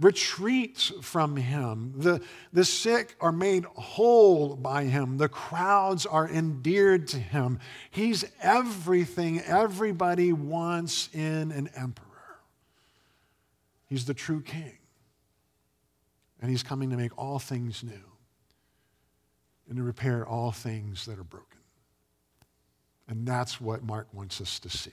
retreat 0.00 0.78
from 1.02 1.36
him. 1.36 1.94
The, 1.96 2.20
the 2.52 2.64
sick 2.64 3.16
are 3.20 3.32
made 3.32 3.64
whole 3.64 4.54
by 4.54 4.84
him. 4.84 5.18
The 5.18 5.28
crowds 5.28 6.06
are 6.06 6.28
endeared 6.28 7.08
to 7.08 7.18
him. 7.18 7.58
He's 7.90 8.24
everything 8.40 9.40
everybody 9.40 10.32
wants 10.32 11.08
in 11.12 11.50
an 11.52 11.68
emperor. 11.74 12.06
He's 13.86 14.04
the 14.04 14.14
true 14.14 14.42
king. 14.42 14.78
And 16.40 16.50
he's 16.50 16.62
coming 16.62 16.90
to 16.90 16.96
make 16.96 17.16
all 17.18 17.38
things 17.38 17.82
new 17.82 17.92
and 19.68 19.76
to 19.76 19.82
repair 19.82 20.26
all 20.26 20.52
things 20.52 21.06
that 21.06 21.18
are 21.18 21.24
broken. 21.24 21.58
And 23.08 23.26
that's 23.26 23.60
what 23.60 23.82
Mark 23.82 24.06
wants 24.12 24.40
us 24.40 24.58
to 24.60 24.70
see 24.70 24.90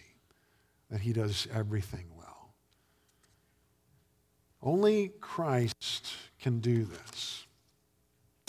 that 0.90 1.02
he 1.02 1.14
does 1.14 1.48
everything. 1.54 2.06
Only 4.66 5.12
Christ 5.22 6.08
can 6.42 6.60
do 6.60 6.86
this. 6.86 7.46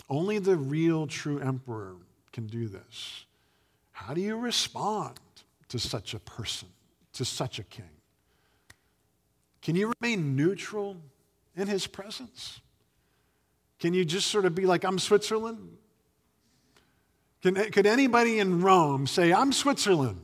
Only 0.09 0.39
the 0.39 0.55
real, 0.55 1.05
true 1.05 1.39
emperor 1.39 1.95
can 2.33 2.47
do 2.47 2.67
this. 2.67 3.25
How 3.91 4.15
do 4.15 4.21
you 4.21 4.35
respond 4.35 5.19
to 5.69 5.77
such 5.77 6.15
a 6.15 6.19
person, 6.19 6.69
to 7.13 7.23
such 7.23 7.59
a 7.59 7.63
king? 7.63 7.85
Can 9.61 9.75
you 9.75 9.93
remain 10.01 10.35
neutral 10.35 10.97
in 11.55 11.67
his 11.67 11.85
presence? 11.85 12.61
Can 13.79 13.93
you 13.93 14.03
just 14.03 14.27
sort 14.27 14.45
of 14.45 14.55
be 14.55 14.65
like, 14.65 14.83
I'm 14.83 14.97
Switzerland? 14.97 15.77
Can, 17.43 17.55
could 17.71 17.85
anybody 17.85 18.39
in 18.39 18.61
Rome 18.61 19.05
say, 19.05 19.31
I'm 19.31 19.53
Switzerland? 19.53 20.21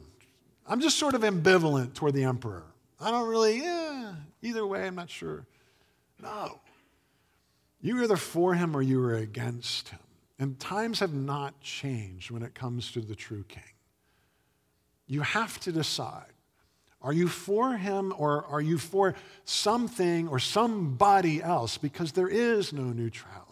I'm 0.65 0.79
just 0.79 0.97
sort 0.97 1.13
of 1.13 1.21
ambivalent 1.21 1.93
toward 1.93 2.15
the 2.15 2.23
emperor. 2.23 2.63
I 2.99 3.11
don't 3.11 3.27
really, 3.27 3.61
yeah, 3.61 4.13
either 4.41 4.65
way, 4.65 4.87
I'm 4.87 4.95
not 4.95 5.09
sure. 5.09 5.45
No. 6.21 6.59
You're 7.81 8.03
either 8.03 8.17
for 8.17 8.53
him 8.53 8.75
or 8.75 8.81
you 8.81 9.03
are 9.03 9.15
against 9.15 9.89
him. 9.89 9.99
And 10.39 10.59
times 10.59 10.99
have 10.99 11.13
not 11.13 11.59
changed 11.61 12.31
when 12.31 12.43
it 12.43 12.55
comes 12.55 12.91
to 12.93 13.01
the 13.01 13.15
true 13.15 13.43
king. 13.47 13.63
You 15.07 15.21
have 15.21 15.59
to 15.61 15.71
decide 15.71 16.25
are 17.03 17.11
you 17.11 17.27
for 17.27 17.75
him 17.75 18.13
or 18.17 18.45
are 18.45 18.61
you 18.61 18.77
for 18.77 19.13
something 19.43 20.29
or 20.29 20.39
somebody 20.39 21.43
else? 21.43 21.77
Because 21.77 22.13
there 22.13 22.29
is 22.29 22.71
no 22.71 22.83
neutrality. 22.83 23.43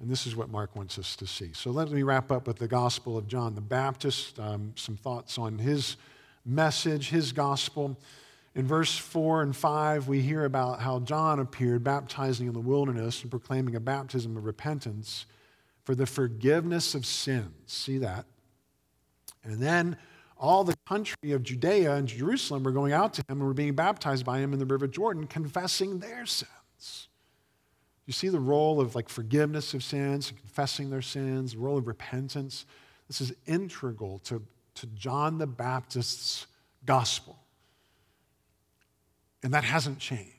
And 0.00 0.08
this 0.08 0.26
is 0.26 0.36
what 0.36 0.50
Mark 0.50 0.76
wants 0.76 0.96
us 0.98 1.16
to 1.16 1.26
see. 1.26 1.52
So 1.54 1.70
let 1.70 1.90
me 1.90 2.04
wrap 2.04 2.30
up 2.30 2.46
with 2.46 2.58
the 2.58 2.68
Gospel 2.68 3.18
of 3.18 3.26
John 3.26 3.56
the 3.56 3.60
Baptist, 3.60 4.38
um, 4.38 4.72
some 4.76 4.96
thoughts 4.96 5.38
on 5.38 5.58
his 5.58 5.96
message, 6.44 7.10
his 7.10 7.32
gospel. 7.32 7.98
In 8.54 8.66
verse 8.66 8.96
4 8.96 9.42
and 9.42 9.56
5, 9.56 10.06
we 10.06 10.20
hear 10.20 10.44
about 10.44 10.80
how 10.80 11.00
John 11.00 11.40
appeared 11.40 11.82
baptizing 11.82 12.46
in 12.46 12.52
the 12.52 12.60
wilderness 12.60 13.22
and 13.22 13.30
proclaiming 13.30 13.74
a 13.74 13.80
baptism 13.80 14.36
of 14.36 14.44
repentance 14.44 15.26
for 15.82 15.94
the 15.94 16.06
forgiveness 16.06 16.94
of 16.94 17.04
sins. 17.04 17.52
See 17.66 17.98
that? 17.98 18.26
And 19.42 19.60
then 19.60 19.96
all 20.38 20.62
the 20.62 20.76
country 20.86 21.32
of 21.32 21.42
Judea 21.42 21.94
and 21.94 22.06
Jerusalem 22.06 22.62
were 22.62 22.70
going 22.70 22.92
out 22.92 23.14
to 23.14 23.20
him 23.22 23.38
and 23.38 23.42
were 23.42 23.54
being 23.54 23.74
baptized 23.74 24.24
by 24.24 24.38
him 24.38 24.52
in 24.52 24.58
the 24.58 24.66
river 24.66 24.86
Jordan, 24.86 25.26
confessing 25.26 25.98
their 25.98 26.24
sins. 26.24 27.08
You 28.06 28.12
see 28.12 28.28
the 28.28 28.40
role 28.40 28.80
of 28.80 28.94
like 28.94 29.08
forgiveness 29.08 29.74
of 29.74 29.82
sins, 29.82 30.32
confessing 30.36 30.90
their 30.90 31.02
sins, 31.02 31.52
the 31.52 31.58
role 31.58 31.78
of 31.78 31.86
repentance. 31.86 32.66
This 33.08 33.20
is 33.20 33.32
integral 33.46 34.20
to, 34.20 34.42
to 34.76 34.86
John 34.88 35.38
the 35.38 35.46
Baptist's 35.46 36.46
gospel. 36.84 37.43
And 39.44 39.54
that 39.54 39.62
hasn't 39.62 40.00
changed. 40.00 40.32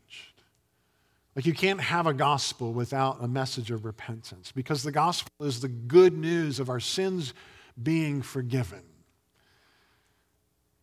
Like, 1.36 1.46
you 1.46 1.54
can't 1.54 1.80
have 1.80 2.08
a 2.08 2.14
gospel 2.14 2.74
without 2.74 3.18
a 3.22 3.28
message 3.28 3.70
of 3.70 3.86
repentance 3.86 4.52
because 4.52 4.84
the 4.84 4.92
gospel 4.92 5.46
is 5.46 5.62
the 5.62 5.68
good 5.68 6.18
news 6.18 6.60
of 6.60 6.70
our 6.70 6.80
sins 6.80 7.34
being 7.82 8.22
forgiven. 8.22 8.82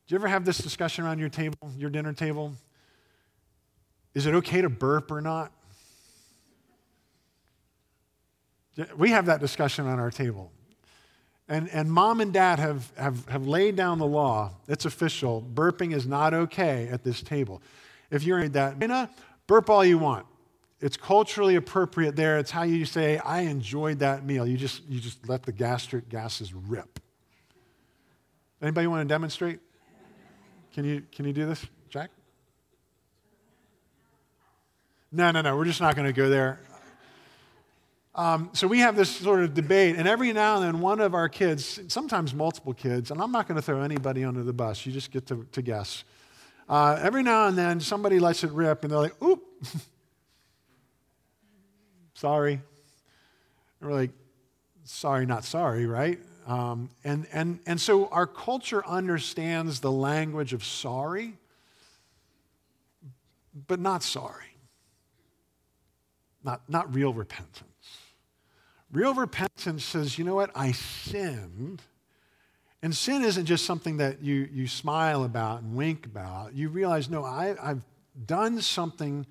Do 0.06 0.14
you 0.14 0.18
ever 0.18 0.28
have 0.28 0.44
this 0.44 0.58
discussion 0.58 1.04
around 1.04 1.18
your 1.18 1.30
table, 1.30 1.56
your 1.76 1.90
dinner 1.90 2.12
table? 2.12 2.52
Is 4.14 4.26
it 4.26 4.34
okay 4.34 4.60
to 4.60 4.68
burp 4.68 5.10
or 5.10 5.20
not? 5.20 5.50
We 8.96 9.10
have 9.10 9.26
that 9.26 9.40
discussion 9.40 9.86
on 9.86 9.98
our 9.98 10.10
table. 10.10 10.52
And, 11.48 11.68
and 11.70 11.90
mom 11.90 12.20
and 12.20 12.32
dad 12.32 12.58
have, 12.58 12.92
have, 12.96 13.28
have 13.28 13.46
laid 13.46 13.74
down 13.74 13.98
the 13.98 14.06
law. 14.06 14.52
It's 14.68 14.84
official. 14.84 15.42
Burping 15.54 15.92
is 15.92 16.06
not 16.06 16.34
okay 16.34 16.88
at 16.88 17.02
this 17.02 17.20
table. 17.20 17.60
If 18.12 18.22
you're 18.24 18.38
in 18.38 18.52
that, 18.52 18.78
burp 19.48 19.70
all 19.70 19.84
you 19.84 19.98
want. 19.98 20.26
It's 20.80 20.96
culturally 20.96 21.56
appropriate 21.56 22.14
there. 22.14 22.38
It's 22.38 22.50
how 22.50 22.64
you 22.64 22.84
say, 22.84 23.18
I 23.18 23.40
enjoyed 23.40 24.00
that 24.00 24.24
meal. 24.24 24.46
You 24.46 24.56
just, 24.56 24.82
you 24.88 25.00
just 25.00 25.28
let 25.28 25.44
the 25.44 25.52
gastric 25.52 26.08
gases 26.08 26.52
rip. 26.52 27.00
Anybody 28.60 28.86
want 28.86 29.08
to 29.08 29.12
demonstrate? 29.12 29.60
Can 30.74 30.84
you, 30.84 31.02
can 31.10 31.24
you 31.24 31.32
do 31.32 31.46
this, 31.46 31.64
Jack? 31.88 32.10
No, 35.10 35.30
no, 35.30 35.40
no. 35.40 35.56
We're 35.56 35.64
just 35.64 35.80
not 35.80 35.96
going 35.96 36.06
to 36.06 36.12
go 36.12 36.28
there. 36.28 36.60
Um, 38.14 38.50
so 38.52 38.66
we 38.66 38.80
have 38.80 38.94
this 38.94 39.10
sort 39.10 39.42
of 39.42 39.54
debate, 39.54 39.96
and 39.96 40.06
every 40.06 40.34
now 40.34 40.56
and 40.56 40.64
then, 40.64 40.80
one 40.82 41.00
of 41.00 41.14
our 41.14 41.30
kids, 41.30 41.80
sometimes 41.88 42.34
multiple 42.34 42.74
kids, 42.74 43.10
and 43.10 43.22
I'm 43.22 43.32
not 43.32 43.48
going 43.48 43.56
to 43.56 43.62
throw 43.62 43.80
anybody 43.80 44.22
under 44.22 44.42
the 44.42 44.52
bus, 44.52 44.84
you 44.84 44.92
just 44.92 45.10
get 45.10 45.26
to, 45.28 45.46
to 45.52 45.62
guess. 45.62 46.04
Uh, 46.72 46.98
every 47.02 47.22
now 47.22 47.48
and 47.48 47.58
then, 47.58 47.80
somebody 47.80 48.18
lets 48.18 48.44
it 48.44 48.50
rip, 48.50 48.82
and 48.82 48.90
they're 48.90 48.98
like, 48.98 49.22
oop, 49.22 49.42
sorry. 52.14 52.54
And 52.54 53.90
we're 53.90 53.94
like, 53.94 54.10
sorry, 54.84 55.26
not 55.26 55.44
sorry, 55.44 55.84
right? 55.84 56.18
Um, 56.46 56.88
and, 57.04 57.26
and, 57.30 57.60
and 57.66 57.78
so 57.78 58.06
our 58.06 58.26
culture 58.26 58.82
understands 58.86 59.80
the 59.80 59.92
language 59.92 60.54
of 60.54 60.64
sorry, 60.64 61.34
but 63.66 63.78
not 63.78 64.02
sorry. 64.02 64.56
Not, 66.42 66.62
not 66.70 66.94
real 66.94 67.12
repentance. 67.12 67.98
Real 68.90 69.12
repentance 69.12 69.84
says, 69.84 70.16
you 70.16 70.24
know 70.24 70.36
what, 70.36 70.50
I 70.54 70.72
sinned. 70.72 71.82
And 72.82 72.94
sin 72.94 73.22
isn't 73.22 73.46
just 73.46 73.64
something 73.64 73.98
that 73.98 74.22
you, 74.22 74.48
you 74.52 74.66
smile 74.66 75.22
about 75.22 75.62
and 75.62 75.76
wink 75.76 76.04
about. 76.04 76.54
You 76.54 76.68
realize, 76.68 77.08
no, 77.08 77.24
I, 77.24 77.54
I've 77.62 77.84
done 78.26 78.60
something 78.60 79.24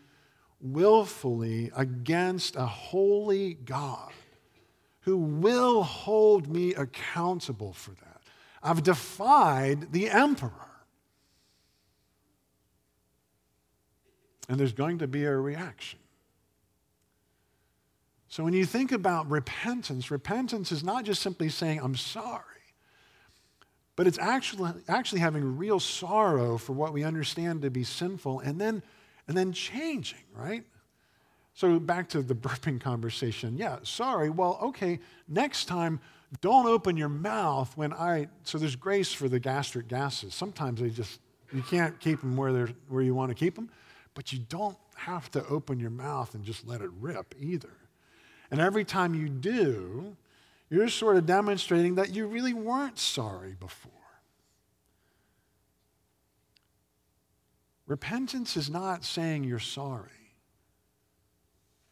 willfully 0.62 1.70
against 1.76 2.56
a 2.56 2.66
holy 2.66 3.56
God 3.56 4.14
who 5.02 5.18
will 5.18 5.84
hold 5.84 6.48
me 6.48 6.74
accountable 6.76 7.74
for 7.74 7.92
that. 7.92 8.22
I've 8.64 8.84
defied 8.84 9.92
the 9.92 10.10
emperor. 10.10 10.52
And 14.48 14.60
there's 14.60 14.74
going 14.74 15.00
to 15.00 15.08
be 15.08 15.26
a 15.26 15.36
reaction. 15.36 16.00
So 18.28 18.44
when 18.44 18.54
you 18.54 18.66
think 18.66 18.92
about 18.92 19.30
repentance, 19.30 20.10
repentance 20.12 20.72
is 20.72 20.84
not 20.84 21.04
just 21.04 21.22
simply 21.22 21.50
saying, 21.50 21.80
I'm 21.82 21.96
sorry, 21.96 22.44
but 24.02 24.08
it's 24.08 24.18
actually, 24.18 24.72
actually 24.88 25.22
having 25.22 25.58
real 25.58 25.80
sorrow 25.80 26.58
for 26.58 26.74
what 26.74 26.92
we 26.92 27.04
understand 27.04 27.62
to 27.62 27.70
be 27.70 27.84
sinful 27.84 28.40
and 28.40 28.60
then, 28.60 28.82
and 29.28 29.38
then 29.38 29.54
changing, 29.54 30.24
right? 30.34 30.64
So 31.54 31.78
back 31.78 32.10
to 32.10 32.24
the 32.24 32.34
burping 32.50 32.82
conversation. 32.82 33.60
Yeah, 33.60 33.78
sorry. 33.84 34.32
Well, 34.32 34.58
okay, 34.60 35.00
next 35.28 35.66
time, 35.66 36.00
don't 36.42 36.66
open 36.66 36.98
your 36.98 37.10
mouth 37.10 37.78
when 37.78 37.94
I. 37.94 38.30
So 38.42 38.58
there's 38.58 38.76
grace 38.76 39.14
for 39.14 39.30
the 39.30 39.40
gastric 39.40 39.88
gases. 39.88 40.34
Sometimes 40.34 40.82
they 40.82 40.90
just, 40.90 41.20
you 41.54 41.62
can't 41.62 42.00
keep 42.00 42.22
them 42.22 42.36
where, 42.36 42.52
they're, 42.52 42.70
where 42.90 43.04
you 43.04 43.14
want 43.14 43.30
to 43.30 43.36
keep 43.36 43.54
them, 43.54 43.70
but 44.16 44.34
you 44.34 44.40
don't 44.50 44.80
have 44.96 45.30
to 45.30 45.46
open 45.46 45.80
your 45.80 45.92
mouth 45.92 46.34
and 46.34 46.44
just 46.44 46.68
let 46.68 46.82
it 46.82 46.90
rip 47.00 47.36
either. 47.40 47.78
And 48.50 48.60
every 48.60 48.84
time 48.84 49.14
you 49.14 49.30
do, 49.30 50.18
you're 50.72 50.88
sort 50.88 51.18
of 51.18 51.26
demonstrating 51.26 51.96
that 51.96 52.16
you 52.16 52.26
really 52.26 52.54
weren't 52.54 52.98
sorry 52.98 53.56
before. 53.60 53.92
Repentance 57.86 58.56
is 58.56 58.70
not 58.70 59.04
saying 59.04 59.44
you're 59.44 59.60
sorry 59.60 60.08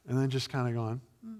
and 0.07 0.17
then 0.17 0.29
just 0.29 0.49
kind 0.49 0.69
of 0.69 0.73
going, 0.73 1.01
hmm. 1.23 1.33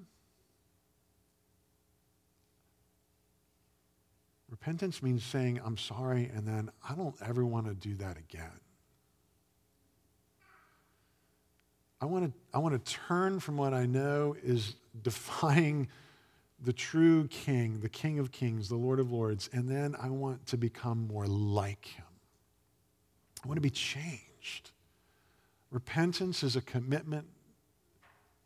Repentance 4.49 5.01
means 5.01 5.23
saying, 5.23 5.61
I'm 5.63 5.77
sorry, 5.77 6.29
and 6.35 6.45
then 6.45 6.69
I 6.87 6.93
don't 6.93 7.15
ever 7.25 7.45
want 7.45 7.67
to 7.67 7.73
do 7.73 7.95
that 7.95 8.17
again. 8.17 8.59
I 12.01 12.05
want 12.05 12.25
to, 12.25 12.33
I 12.53 12.59
want 12.59 12.85
to 12.85 12.91
turn 12.91 13.39
from 13.39 13.55
what 13.55 13.73
I 13.73 13.85
know 13.85 14.35
is 14.43 14.75
defying 15.01 15.87
the 16.63 16.73
true 16.73 17.27
King, 17.27 17.79
the 17.79 17.89
King 17.89 18.19
of 18.19 18.31
Kings, 18.31 18.69
the 18.69 18.75
Lord 18.75 18.99
of 18.99 19.11
Lords, 19.11 19.49
and 19.53 19.69
then 19.69 19.95
I 20.01 20.09
want 20.09 20.45
to 20.47 20.57
become 20.57 21.07
more 21.07 21.25
like 21.25 21.85
him. 21.85 22.05
I 23.43 23.47
want 23.47 23.57
to 23.57 23.61
be 23.61 23.69
changed. 23.69 24.71
Repentance 25.71 26.43
is 26.43 26.55
a 26.55 26.61
commitment 26.61 27.27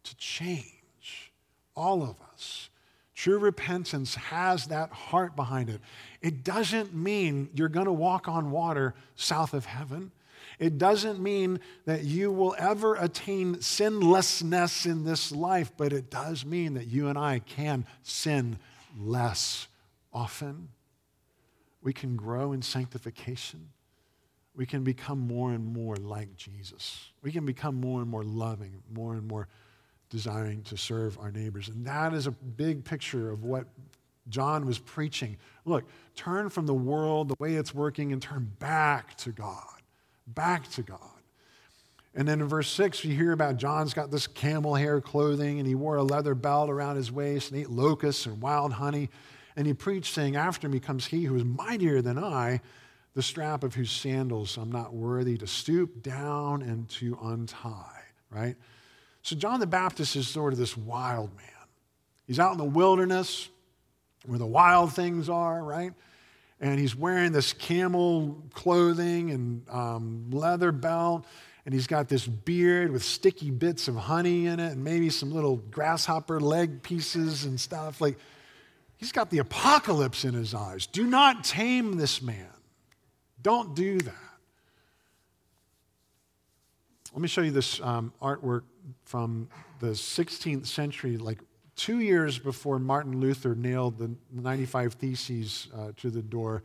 to 0.03 0.15
change 0.17 1.31
all 1.75 2.03
of 2.03 2.15
us. 2.31 2.69
True 3.15 3.37
repentance 3.37 4.15
has 4.15 4.67
that 4.67 4.91
heart 4.91 5.35
behind 5.35 5.69
it. 5.69 5.79
It 6.21 6.43
doesn't 6.43 6.93
mean 6.93 7.49
you're 7.53 7.69
going 7.69 7.85
to 7.85 7.93
walk 7.93 8.27
on 8.27 8.51
water 8.51 8.95
south 9.15 9.53
of 9.53 9.65
heaven. 9.65 10.11
It 10.59 10.77
doesn't 10.77 11.19
mean 11.19 11.59
that 11.85 12.03
you 12.03 12.31
will 12.31 12.55
ever 12.57 12.95
attain 12.95 13.61
sinlessness 13.61 14.85
in 14.85 15.03
this 15.03 15.31
life, 15.31 15.71
but 15.75 15.93
it 15.93 16.09
does 16.09 16.45
mean 16.45 16.75
that 16.75 16.87
you 16.87 17.07
and 17.07 17.17
I 17.17 17.39
can 17.39 17.85
sin 18.01 18.57
less 18.97 19.67
often. 20.13 20.69
We 21.81 21.93
can 21.93 22.15
grow 22.15 22.53
in 22.53 22.61
sanctification. 22.61 23.69
We 24.55 24.65
can 24.65 24.83
become 24.83 25.19
more 25.19 25.51
and 25.51 25.65
more 25.65 25.95
like 25.95 26.35
Jesus. 26.35 27.09
We 27.21 27.31
can 27.31 27.45
become 27.45 27.75
more 27.75 28.01
and 28.01 28.09
more 28.09 28.23
loving, 28.23 28.83
more 28.93 29.13
and 29.13 29.27
more 29.27 29.47
desiring 30.09 30.61
to 30.63 30.77
serve 30.77 31.17
our 31.17 31.31
neighbors. 31.31 31.69
And 31.69 31.85
that 31.87 32.13
is 32.13 32.27
a 32.27 32.31
big 32.31 32.85
picture 32.85 33.31
of 33.31 33.43
what 33.43 33.65
John 34.29 34.65
was 34.65 34.77
preaching. 34.77 35.37
Look, 35.65 35.85
turn 36.15 36.49
from 36.49 36.67
the 36.67 36.73
world, 36.73 37.29
the 37.29 37.35
way 37.39 37.55
it's 37.55 37.73
working, 37.73 38.13
and 38.13 38.21
turn 38.21 38.51
back 38.59 39.17
to 39.17 39.31
God. 39.31 39.72
Back 40.27 40.69
to 40.71 40.81
God. 40.81 40.99
And 42.15 42.27
then 42.27 42.41
in 42.41 42.47
verse 42.47 42.69
6, 42.69 43.03
you 43.03 43.15
hear 43.15 43.31
about 43.31 43.57
John's 43.57 43.93
got 43.93 44.11
this 44.11 44.27
camel 44.27 44.75
hair 44.75 45.01
clothing, 45.01 45.57
and 45.59 45.67
he 45.67 45.73
wore 45.73 45.95
a 45.95 46.03
leather 46.03 46.35
belt 46.35 46.69
around 46.69 46.95
his 46.95 47.11
waist, 47.11 47.51
and 47.51 47.59
ate 47.59 47.69
locusts 47.69 48.25
and 48.25 48.39
wild 48.39 48.73
honey. 48.73 49.09
And 49.55 49.65
he 49.65 49.73
preached, 49.73 50.13
saying, 50.13 50.35
After 50.35 50.69
me 50.69 50.79
comes 50.79 51.07
he 51.07 51.23
who 51.23 51.35
is 51.35 51.43
mightier 51.43 52.01
than 52.01 52.23
I, 52.23 52.61
the 53.15 53.23
strap 53.23 53.63
of 53.63 53.73
whose 53.73 53.91
sandals 53.91 54.57
I'm 54.57 54.71
not 54.71 54.93
worthy 54.93 55.37
to 55.37 55.47
stoop 55.47 56.01
down 56.03 56.61
and 56.61 56.89
to 56.89 57.17
untie, 57.21 58.01
right? 58.29 58.55
So 59.21 59.35
John 59.35 59.59
the 59.59 59.67
Baptist 59.67 60.15
is 60.15 60.27
sort 60.27 60.53
of 60.53 60.59
this 60.59 60.75
wild 60.75 61.35
man. 61.35 61.47
He's 62.25 62.39
out 62.39 62.51
in 62.51 62.57
the 62.57 62.63
wilderness 62.63 63.49
where 64.25 64.39
the 64.39 64.45
wild 64.45 64.93
things 64.93 65.29
are, 65.29 65.63
right? 65.63 65.93
And 66.63 66.79
he's 66.79 66.95
wearing 66.95 67.33
this 67.33 67.51
camel 67.51 68.41
clothing 68.53 69.31
and 69.31 69.69
um, 69.69 70.31
leather 70.31 70.71
belt. 70.71 71.25
And 71.65 71.73
he's 71.73 71.87
got 71.87 72.07
this 72.07 72.25
beard 72.25 72.89
with 72.89 73.03
sticky 73.03 73.51
bits 73.51 73.89
of 73.89 73.97
honey 73.97 74.47
in 74.47 74.61
it 74.61 74.71
and 74.71 74.81
maybe 74.81 75.09
some 75.09 75.33
little 75.33 75.57
grasshopper 75.57 76.39
leg 76.39 76.81
pieces 76.81 77.43
and 77.43 77.59
stuff. 77.59 77.99
Like, 77.99 78.17
he's 78.95 79.11
got 79.11 79.29
the 79.29 79.39
apocalypse 79.39 80.23
in 80.23 80.33
his 80.33 80.53
eyes. 80.53 80.87
Do 80.87 81.05
not 81.05 81.43
tame 81.43 81.97
this 81.97 82.21
man. 82.21 82.47
Don't 83.41 83.75
do 83.75 83.99
that. 83.99 84.15
Let 87.11 87.21
me 87.21 87.27
show 87.27 87.41
you 87.41 87.51
this 87.51 87.81
um, 87.81 88.13
artwork 88.21 88.63
from 89.03 89.49
the 89.81 89.87
16th 89.87 90.65
century, 90.65 91.17
like 91.17 91.39
two 91.75 91.99
years 91.99 92.39
before 92.39 92.79
Martin 92.79 93.19
Luther 93.19 93.55
nailed 93.55 93.97
the 93.97 94.11
95 94.31 94.93
Theses 94.93 95.67
uh, 95.75 95.91
to 95.97 96.09
the 96.09 96.21
door. 96.21 96.63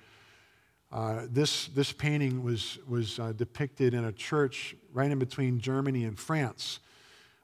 Uh, 0.90 1.26
this, 1.30 1.68
this 1.68 1.92
painting 1.92 2.42
was, 2.42 2.78
was 2.88 3.18
uh, 3.18 3.32
depicted 3.32 3.94
in 3.94 4.06
a 4.06 4.12
church 4.12 4.74
right 4.92 5.10
in 5.10 5.18
between 5.18 5.60
Germany 5.60 6.04
and 6.04 6.18
France. 6.18 6.80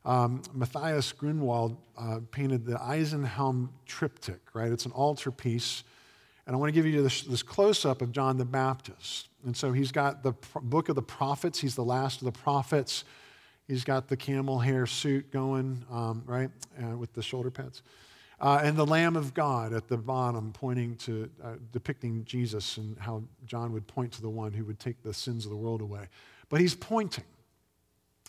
Um, 0.05 0.42
Matthias 0.53 1.12
Grunewald 1.12 1.77
uh, 1.96 2.20
painted 2.31 2.66
the 2.66 2.74
Isenheim 2.74 3.68
triptych, 3.87 4.40
right? 4.55 4.70
It's 4.70 4.87
an 4.87 4.92
altarpiece. 4.92 5.85
And 6.46 6.55
I 6.55 6.59
want 6.59 6.68
to 6.68 6.72
give 6.74 6.87
you 6.87 7.03
this, 7.03 7.22
this 7.22 7.42
close 7.42 7.87
up 7.87 8.03
of 8.03 8.12
John 8.12 8.37
the 8.37 8.44
Baptist. 8.44 9.29
And 9.44 9.57
so 9.57 9.72
he's 9.72 9.92
got 9.92 10.22
the 10.22 10.35
book 10.62 10.88
of 10.90 10.94
the 10.94 11.03
prophets, 11.03 11.59
he's 11.59 11.74
the 11.74 11.85
last 11.85 12.20
of 12.20 12.27
the 12.27 12.38
prophets. 12.38 13.05
He's 13.66 13.85
got 13.85 14.09
the 14.09 14.16
camel 14.16 14.59
hair 14.59 14.87
suit 14.87 15.31
going, 15.31 15.85
um, 15.90 16.22
right, 16.27 16.50
uh, 16.83 16.96
with 16.96 17.12
the 17.14 17.22
shoulder 17.22 17.50
pads. 17.50 17.83
Uh, 18.40 18.61
and 18.62 18.77
the 18.77 18.85
Lamb 18.85 19.16
of 19.16 19.33
God 19.33 19.72
at 19.72 19.88
the 19.88 19.96
bottom, 19.96 20.53
pointing 20.53 20.96
to, 20.96 21.31
uh, 21.42 21.55
depicting 21.72 22.24
Jesus 22.24 22.77
and 22.77 22.98
how 22.98 23.22
John 23.46 23.72
would 23.72 23.87
point 23.87 24.12
to 24.12 24.22
the 24.22 24.29
one 24.29 24.53
who 24.53 24.64
would 24.64 24.79
take 24.79 25.03
the 25.03 25.14
sins 25.14 25.46
of 25.46 25.50
the 25.50 25.57
world 25.57 25.81
away. 25.81 26.09
But 26.50 26.61
he's 26.61 26.74
pointing. 26.74 27.24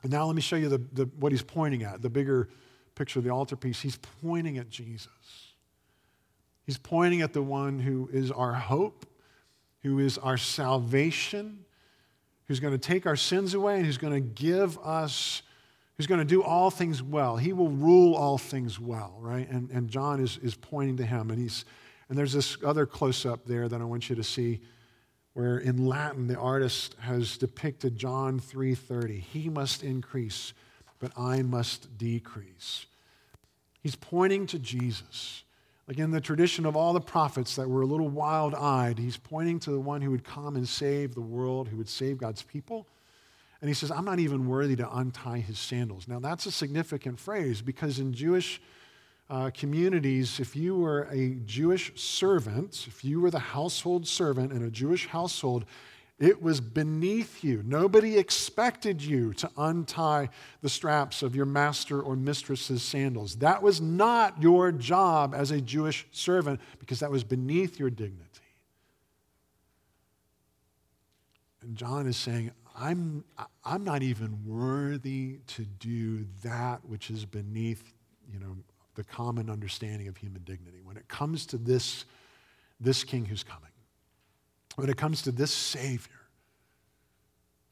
And 0.03 0.11
now 0.11 0.25
let 0.27 0.35
me 0.35 0.41
show 0.41 0.55
you 0.55 0.69
the, 0.69 0.77
the, 0.93 1.05
what 1.19 1.31
he's 1.31 1.41
pointing 1.41 1.83
at, 1.83 2.01
the 2.01 2.09
bigger 2.09 2.47
picture 2.93 3.19
of 3.19 3.25
the 3.25 3.31
altarpiece. 3.31 3.81
He's 3.81 3.97
pointing 4.21 4.57
at 4.57 4.69
Jesus. 4.69 5.09
He's 6.65 6.77
pointing 6.77 7.21
at 7.21 7.33
the 7.33 7.41
one 7.41 7.79
who 7.79 8.09
is 8.13 8.31
our 8.31 8.53
hope, 8.53 9.05
who 9.83 9.99
is 9.99 10.17
our 10.17 10.37
salvation, 10.37 11.64
who's 12.47 12.59
going 12.59 12.73
to 12.73 12.77
take 12.77 13.05
our 13.05 13.15
sins 13.15 13.53
away 13.53 13.77
and 13.77 13.85
who's 13.85 13.97
going 13.97 14.13
to 14.13 14.19
give 14.19 14.77
us, 14.79 15.41
who's 15.97 16.07
going 16.07 16.19
to 16.19 16.25
do 16.25 16.43
all 16.43 16.69
things 16.69 17.01
well. 17.01 17.37
He 17.37 17.53
will 17.53 17.69
rule 17.69 18.15
all 18.15 18.37
things 18.37 18.79
well, 18.79 19.15
right? 19.19 19.49
And, 19.49 19.69
and 19.71 19.89
John 19.89 20.19
is, 20.21 20.37
is 20.41 20.55
pointing 20.55 20.97
to 20.97 21.05
him. 21.05 21.31
And, 21.31 21.39
he's, 21.39 21.65
and 22.09 22.17
there's 22.17 22.33
this 22.33 22.57
other 22.63 22.85
close 22.85 23.25
up 23.25 23.45
there 23.45 23.67
that 23.67 23.81
I 23.81 23.83
want 23.83 24.09
you 24.09 24.15
to 24.15 24.23
see 24.23 24.61
where 25.35 25.57
in 25.57 25.85
Latin 25.85 26.27
the 26.27 26.37
artist 26.37 26.95
has 26.99 27.37
depicted 27.37 27.97
John 27.97 28.39
3:30. 28.39 29.19
He 29.19 29.49
must 29.49 29.83
increase, 29.83 30.53
but 30.97 31.11
I 31.17 31.41
must 31.41 31.97
decrease. 31.97 32.85
He's 33.81 33.97
pointing 33.97 34.47
to 34.47 34.57
Jesus. 34.57 35.43
Like 35.87 35.99
in 35.99 36.09
the 36.09 36.21
tradition 36.21 36.65
of 36.65 36.75
all 36.75 36.93
the 36.93 37.01
prophets 37.01 37.55
that 37.55 37.69
were 37.69 37.81
a 37.81 37.85
little 37.85 38.09
wild 38.09 38.55
eyed, 38.55 38.97
he's 38.97 39.17
pointing 39.17 39.59
to 39.61 39.71
the 39.71 39.79
one 39.79 40.01
who 40.01 40.09
would 40.11 40.23
come 40.23 40.55
and 40.55 40.67
save 40.67 41.13
the 41.13 41.21
world, 41.21 41.67
who 41.67 41.77
would 41.77 41.89
save 41.89 42.17
God's 42.17 42.41
people. 42.41 42.87
And 43.61 43.69
he 43.69 43.73
says, 43.73 43.91
I'm 43.91 44.05
not 44.05 44.19
even 44.19 44.47
worthy 44.47 44.75
to 44.77 44.97
untie 44.97 45.39
his 45.39 45.59
sandals. 45.59 46.07
Now, 46.07 46.19
that's 46.19 46.45
a 46.45 46.51
significant 46.51 47.19
phrase 47.19 47.61
because 47.61 47.99
in 47.99 48.13
Jewish 48.13 48.61
uh, 49.29 49.51
communities, 49.53 50.39
if 50.39 50.55
you 50.55 50.75
were 50.75 51.07
a 51.11 51.35
Jewish 51.45 51.91
servant, 51.99 52.85
if 52.87 53.03
you 53.03 53.21
were 53.21 53.31
the 53.31 53.39
household 53.39 54.07
servant 54.07 54.51
in 54.51 54.63
a 54.63 54.69
Jewish 54.69 55.07
household, 55.07 55.65
it 56.17 56.41
was 56.41 56.61
beneath 56.61 57.43
you. 57.43 57.61
Nobody 57.65 58.17
expected 58.17 59.01
you 59.01 59.33
to 59.33 59.49
untie 59.57 60.29
the 60.61 60.69
straps 60.69 61.21
of 61.21 61.35
your 61.35 61.45
master 61.45 62.01
or 62.01 62.15
mistress's 62.15 62.81
sandals. 62.81 63.37
That 63.37 63.61
was 63.61 63.81
not 63.81 64.41
your 64.41 64.71
job 64.71 65.33
as 65.35 65.51
a 65.51 65.59
Jewish 65.59 66.07
servant 66.11 66.61
because 66.79 67.01
that 67.01 67.11
was 67.11 67.25
beneath 67.25 67.79
your 67.79 67.89
dignity. 67.89 68.23
And 71.61 71.75
John 71.75 72.07
is 72.07 72.15
saying, 72.15 72.51
I'm, 72.77 73.25
I'm 73.65 73.83
not 73.83 74.01
even 74.01 74.45
worthy 74.45 75.39
to 75.47 75.65
do 75.65 76.25
that 76.43 76.85
which 76.85 77.09
is 77.09 77.25
beneath, 77.25 77.93
you 78.31 78.39
know, 78.39 78.55
the 78.95 79.03
common 79.03 79.49
understanding 79.49 80.07
of 80.07 80.15
human 80.15 80.43
dignity. 80.43 80.79
When 80.81 80.95
it 80.95 81.07
comes 81.09 81.45
to 81.47 81.57
this, 81.57 82.05
this 82.79 83.03
king 83.03 83.25
who's 83.25 83.43
coming, 83.43 83.71
when 84.75 84.89
it 84.89 84.97
comes 84.97 85.21
to 85.23 85.31
this 85.31 85.51
Savior, 85.51 86.11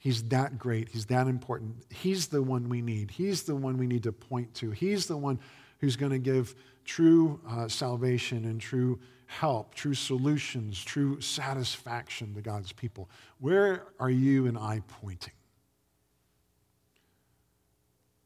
He's 0.04 0.22
that 0.24 0.60
great. 0.60 0.90
He's 0.90 1.06
that 1.06 1.28
important. 1.28 1.78
He's 1.90 2.28
the 2.28 2.44
one 2.44 2.68
we 2.68 2.82
need. 2.82 3.10
He's 3.10 3.44
the 3.44 3.56
one 3.56 3.78
we 3.78 3.88
need 3.88 4.04
to 4.04 4.12
point 4.12 4.54
to. 4.56 4.72
He's 4.72 5.06
the 5.06 5.16
one 5.16 5.40
who's 5.80 5.96
going 5.96 6.12
to 6.12 6.20
give 6.20 6.56
true 6.84 7.40
uh, 7.50 7.70
salvation 7.70 8.44
and 8.44 8.60
true 8.60 9.00
help, 9.28 9.74
true 9.74 9.94
solutions, 9.94 10.84
true 10.84 11.22
satisfaction 11.22 12.34
to 12.34 12.42
God's 12.42 12.74
people. 12.74 13.10
Where 13.40 13.86
are 13.98 14.10
you 14.10 14.46
and 14.48 14.58
I 14.58 14.82
pointing? 15.02 15.32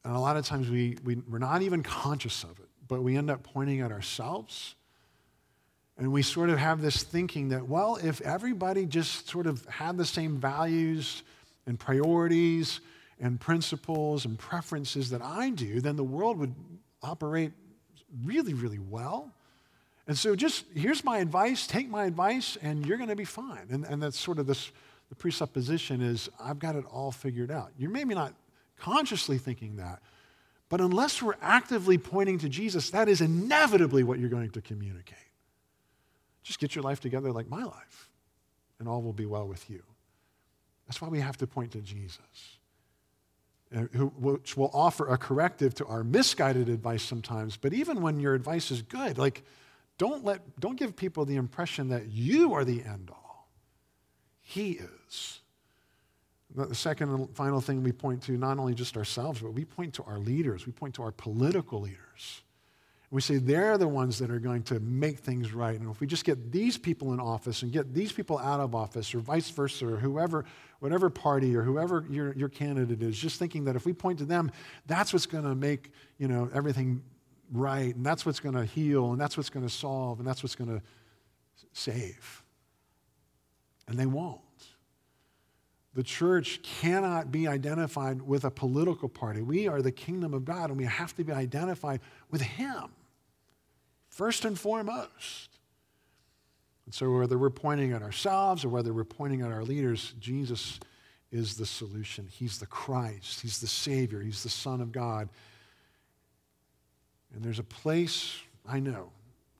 And 0.04 0.16
a 0.16 0.18
lot 0.18 0.36
of 0.36 0.44
times 0.44 0.68
we, 0.68 0.98
we, 1.04 1.22
we're 1.28 1.38
not 1.38 1.62
even 1.62 1.84
conscious 1.84 2.42
of 2.42 2.58
it, 2.58 2.68
but 2.88 3.04
we 3.04 3.16
end 3.16 3.30
up 3.30 3.44
pointing 3.44 3.82
at 3.82 3.92
ourselves 3.92 4.74
and 5.98 6.12
we 6.12 6.22
sort 6.22 6.48
of 6.48 6.58
have 6.58 6.80
this 6.80 7.02
thinking 7.02 7.48
that, 7.48 7.66
well, 7.66 7.96
if 7.96 8.20
everybody 8.20 8.86
just 8.86 9.28
sort 9.28 9.46
of 9.46 9.64
had 9.66 9.98
the 9.98 10.04
same 10.04 10.38
values 10.38 11.24
and 11.66 11.78
priorities 11.78 12.80
and 13.20 13.40
principles 13.40 14.24
and 14.24 14.38
preferences 14.38 15.10
that 15.10 15.20
I 15.20 15.50
do, 15.50 15.80
then 15.80 15.96
the 15.96 16.04
world 16.04 16.38
would 16.38 16.54
operate 17.02 17.52
really, 18.24 18.54
really 18.54 18.78
well. 18.78 19.32
And 20.06 20.16
so 20.16 20.36
just 20.36 20.64
here's 20.74 21.04
my 21.04 21.18
advice, 21.18 21.66
take 21.66 21.90
my 21.90 22.04
advice, 22.04 22.56
and 22.62 22.86
you're 22.86 22.96
going 22.96 23.10
to 23.10 23.16
be 23.16 23.24
fine. 23.24 23.66
And, 23.70 23.84
and 23.84 24.00
that's 24.00 24.18
sort 24.18 24.38
of 24.38 24.46
this 24.46 24.70
the 25.08 25.14
presupposition 25.14 26.00
is 26.00 26.28
I've 26.38 26.58
got 26.58 26.76
it 26.76 26.84
all 26.90 27.10
figured 27.10 27.50
out. 27.50 27.72
You're 27.78 27.90
maybe 27.90 28.14
not 28.14 28.34
consciously 28.78 29.38
thinking 29.38 29.76
that, 29.76 30.00
but 30.68 30.80
unless 30.80 31.22
we're 31.22 31.34
actively 31.40 31.98
pointing 31.98 32.38
to 32.38 32.48
Jesus, 32.48 32.90
that 32.90 33.08
is 33.08 33.20
inevitably 33.20 34.04
what 34.04 34.18
you're 34.18 34.28
going 34.28 34.50
to 34.50 34.60
communicate. 34.60 35.27
Just 36.48 36.60
get 36.60 36.74
your 36.74 36.82
life 36.82 36.98
together 36.98 37.30
like 37.30 37.50
my 37.50 37.62
life, 37.62 38.08
and 38.78 38.88
all 38.88 39.02
will 39.02 39.12
be 39.12 39.26
well 39.26 39.46
with 39.46 39.68
you. 39.68 39.82
That's 40.86 40.98
why 40.98 41.08
we 41.08 41.20
have 41.20 41.36
to 41.36 41.46
point 41.46 41.72
to 41.72 41.82
Jesus, 41.82 42.58
which 44.16 44.56
will 44.56 44.70
offer 44.72 45.08
a 45.08 45.18
corrective 45.18 45.74
to 45.74 45.84
our 45.84 46.02
misguided 46.02 46.70
advice 46.70 47.02
sometimes. 47.02 47.58
But 47.58 47.74
even 47.74 48.00
when 48.00 48.18
your 48.18 48.32
advice 48.32 48.70
is 48.70 48.80
good, 48.80 49.18
like, 49.18 49.42
don't, 49.98 50.24
let, 50.24 50.58
don't 50.58 50.78
give 50.78 50.96
people 50.96 51.26
the 51.26 51.36
impression 51.36 51.90
that 51.90 52.06
you 52.08 52.54
are 52.54 52.64
the 52.64 52.82
end 52.82 53.10
all. 53.12 53.50
He 54.40 54.80
is. 55.10 55.40
The 56.54 56.74
second 56.74 57.10
and 57.10 57.36
final 57.36 57.60
thing 57.60 57.82
we 57.82 57.92
point 57.92 58.22
to, 58.22 58.32
not 58.38 58.58
only 58.58 58.72
just 58.72 58.96
ourselves, 58.96 59.42
but 59.42 59.52
we 59.52 59.66
point 59.66 59.92
to 59.96 60.02
our 60.04 60.18
leaders, 60.18 60.64
we 60.64 60.72
point 60.72 60.94
to 60.94 61.02
our 61.02 61.12
political 61.12 61.82
leaders. 61.82 62.40
We 63.10 63.22
say 63.22 63.38
they're 63.38 63.78
the 63.78 63.88
ones 63.88 64.18
that 64.18 64.30
are 64.30 64.38
going 64.38 64.62
to 64.64 64.80
make 64.80 65.20
things 65.20 65.54
right. 65.54 65.78
And 65.78 65.90
if 65.90 65.98
we 65.98 66.06
just 66.06 66.26
get 66.26 66.52
these 66.52 66.76
people 66.76 67.14
in 67.14 67.20
office 67.20 67.62
and 67.62 67.72
get 67.72 67.94
these 67.94 68.12
people 68.12 68.38
out 68.38 68.60
of 68.60 68.74
office, 68.74 69.14
or 69.14 69.20
vice 69.20 69.48
versa, 69.48 69.86
or 69.86 69.96
whoever, 69.96 70.44
whatever 70.80 71.08
party 71.08 71.56
or 71.56 71.62
whoever 71.62 72.04
your, 72.10 72.34
your 72.34 72.50
candidate 72.50 73.02
is, 73.02 73.16
just 73.18 73.38
thinking 73.38 73.64
that 73.64 73.76
if 73.76 73.86
we 73.86 73.94
point 73.94 74.18
to 74.18 74.26
them, 74.26 74.50
that's 74.86 75.14
what's 75.14 75.24
going 75.24 75.44
to 75.44 75.54
make 75.54 75.90
you 76.18 76.28
know, 76.28 76.50
everything 76.52 77.02
right, 77.50 77.96
and 77.96 78.04
that's 78.04 78.26
what's 78.26 78.40
going 78.40 78.54
to 78.54 78.66
heal, 78.66 79.12
and 79.12 79.20
that's 79.20 79.38
what's 79.38 79.50
going 79.50 79.66
to 79.66 79.72
solve, 79.72 80.18
and 80.18 80.28
that's 80.28 80.42
what's 80.42 80.54
going 80.54 80.78
to 80.78 80.82
save. 81.72 82.42
And 83.86 83.98
they 83.98 84.06
won't. 84.06 84.40
The 85.94 86.02
church 86.02 86.60
cannot 86.62 87.32
be 87.32 87.48
identified 87.48 88.20
with 88.20 88.44
a 88.44 88.50
political 88.50 89.08
party. 89.08 89.40
We 89.40 89.66
are 89.66 89.80
the 89.80 89.90
kingdom 89.90 90.34
of 90.34 90.44
God, 90.44 90.68
and 90.68 90.78
we 90.78 90.84
have 90.84 91.16
to 91.16 91.24
be 91.24 91.32
identified 91.32 92.00
with 92.30 92.42
Him 92.42 92.90
first 94.18 94.44
and 94.44 94.58
foremost. 94.58 95.48
And 96.86 96.92
so, 96.92 97.08
whether 97.12 97.38
we're 97.38 97.50
pointing 97.50 97.92
at 97.92 98.02
ourselves 98.02 98.64
or 98.64 98.68
whether 98.68 98.92
we're 98.92 99.04
pointing 99.04 99.42
at 99.42 99.52
our 99.52 99.62
leaders, 99.62 100.12
Jesus 100.18 100.80
is 101.30 101.56
the 101.56 101.64
solution. 101.64 102.26
He's 102.28 102.58
the 102.58 102.66
Christ, 102.66 103.40
He's 103.40 103.60
the 103.60 103.68
Savior, 103.68 104.20
He's 104.20 104.42
the 104.42 104.48
Son 104.48 104.80
of 104.80 104.90
God. 104.90 105.28
And 107.32 107.44
there's 107.44 107.60
a 107.60 107.64
place, 107.64 108.40
I 108.66 108.80
know, 108.80 109.12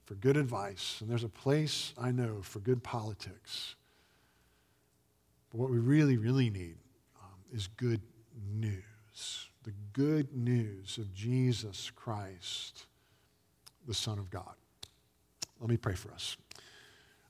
for 0.07 0.15
good 0.15 0.37
advice, 0.37 0.97
and 1.01 1.09
there's 1.09 1.23
a 1.23 1.29
place, 1.29 1.93
I 2.01 2.11
know, 2.11 2.39
for 2.43 2.59
good 2.59 2.83
politics. 2.83 3.77
But 5.51 5.61
what 5.61 5.71
we 5.71 5.79
really, 5.79 6.17
really 6.17 6.51
need 6.51 6.77
um, 7.23 7.39
is 7.55 7.69
good 7.77 8.01
news 8.53 8.83
the 9.65 9.75
good 9.93 10.35
news 10.35 10.97
of 10.97 11.13
Jesus 11.13 11.91
Christ 11.95 12.87
the 13.89 13.95
Son 13.95 14.19
of 14.19 14.31
God. 14.31 14.55
Let 15.61 15.69
me 15.69 15.77
pray 15.77 15.95
for 15.95 16.13
us. 16.13 16.37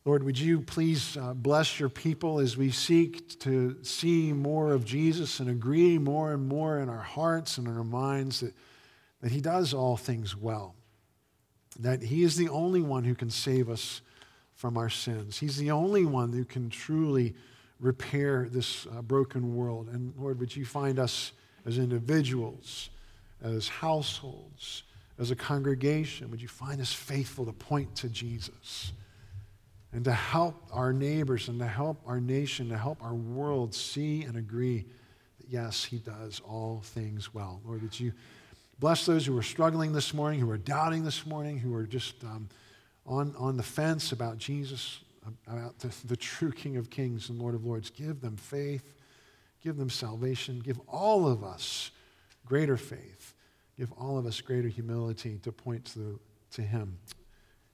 Lord, 0.04 0.22
would 0.24 0.38
you 0.38 0.60
please 0.60 1.16
uh, 1.16 1.34
bless 1.34 1.78
your 1.78 1.88
people 1.88 2.40
as 2.40 2.56
we 2.56 2.70
seek 2.70 3.38
to 3.40 3.76
see 3.82 4.32
more 4.32 4.72
of 4.72 4.84
Jesus 4.84 5.38
and 5.40 5.48
agree 5.48 5.98
more 5.98 6.32
and 6.32 6.48
more 6.48 6.80
in 6.80 6.88
our 6.88 7.02
hearts 7.02 7.58
and 7.58 7.66
in 7.66 7.76
our 7.76 7.84
minds 7.84 8.40
that, 8.40 8.54
that 9.20 9.30
he 9.30 9.40
does 9.40 9.72
all 9.72 9.96
things 9.96 10.36
well, 10.36 10.74
that 11.78 12.02
he 12.02 12.22
is 12.22 12.36
the 12.36 12.48
only 12.48 12.80
one 12.80 13.04
who 13.04 13.14
can 13.14 13.30
save 13.30 13.68
us 13.68 14.00
from 14.54 14.76
our 14.76 14.90
sins. 14.90 15.38
He's 15.38 15.58
the 15.58 15.70
only 15.70 16.04
one 16.04 16.32
who 16.32 16.44
can 16.44 16.70
truly 16.70 17.34
repair 17.78 18.48
this 18.50 18.86
uh, 18.86 19.02
broken 19.02 19.54
world. 19.54 19.88
And 19.88 20.12
Lord, 20.16 20.40
would 20.40 20.56
you 20.56 20.64
find 20.64 20.98
us 20.98 21.32
as 21.64 21.78
individuals, 21.78 22.90
as 23.42 23.68
households, 23.68 24.82
as 25.18 25.30
a 25.30 25.36
congregation, 25.36 26.30
would 26.30 26.40
you 26.40 26.48
find 26.48 26.80
us 26.80 26.92
faithful 26.92 27.44
to 27.46 27.52
point 27.52 27.94
to 27.96 28.08
Jesus 28.08 28.92
and 29.92 30.04
to 30.04 30.12
help 30.12 30.62
our 30.72 30.92
neighbors 30.92 31.48
and 31.48 31.58
to 31.58 31.66
help 31.66 32.00
our 32.06 32.20
nation, 32.20 32.68
to 32.68 32.78
help 32.78 33.02
our 33.02 33.14
world 33.14 33.74
see 33.74 34.22
and 34.22 34.36
agree 34.36 34.84
that 35.40 35.48
yes, 35.48 35.84
He 35.84 35.98
does 35.98 36.40
all 36.40 36.82
things 36.84 37.34
well. 37.34 37.60
Lord, 37.64 37.82
would 37.82 37.98
you 37.98 38.12
bless 38.78 39.06
those 39.06 39.26
who 39.26 39.36
are 39.36 39.42
struggling 39.42 39.92
this 39.92 40.14
morning, 40.14 40.38
who 40.38 40.50
are 40.50 40.58
doubting 40.58 41.04
this 41.04 41.26
morning, 41.26 41.58
who 41.58 41.74
are 41.74 41.86
just 41.86 42.22
um, 42.22 42.48
on, 43.04 43.34
on 43.38 43.56
the 43.56 43.62
fence 43.62 44.12
about 44.12 44.38
Jesus, 44.38 45.00
about 45.48 45.78
the, 45.80 45.92
the 46.06 46.16
true 46.16 46.52
King 46.52 46.76
of 46.76 46.90
Kings 46.90 47.28
and 47.28 47.40
Lord 47.40 47.56
of 47.56 47.64
Lords. 47.64 47.90
Give 47.90 48.20
them 48.20 48.36
faith, 48.36 48.94
give 49.64 49.76
them 49.76 49.90
salvation, 49.90 50.60
give 50.60 50.78
all 50.86 51.26
of 51.26 51.42
us 51.42 51.90
greater 52.46 52.76
faith 52.76 53.34
give 53.78 53.92
all 53.92 54.18
of 54.18 54.26
us 54.26 54.40
greater 54.40 54.68
humility 54.68 55.38
to 55.44 55.52
point 55.52 55.84
to, 55.94 56.18
to 56.52 56.62
Him. 56.62 56.98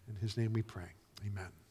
In 0.09 0.17
His 0.17 0.37
name 0.37 0.53
we 0.53 0.63
pray. 0.63 0.91
Amen. 1.27 1.64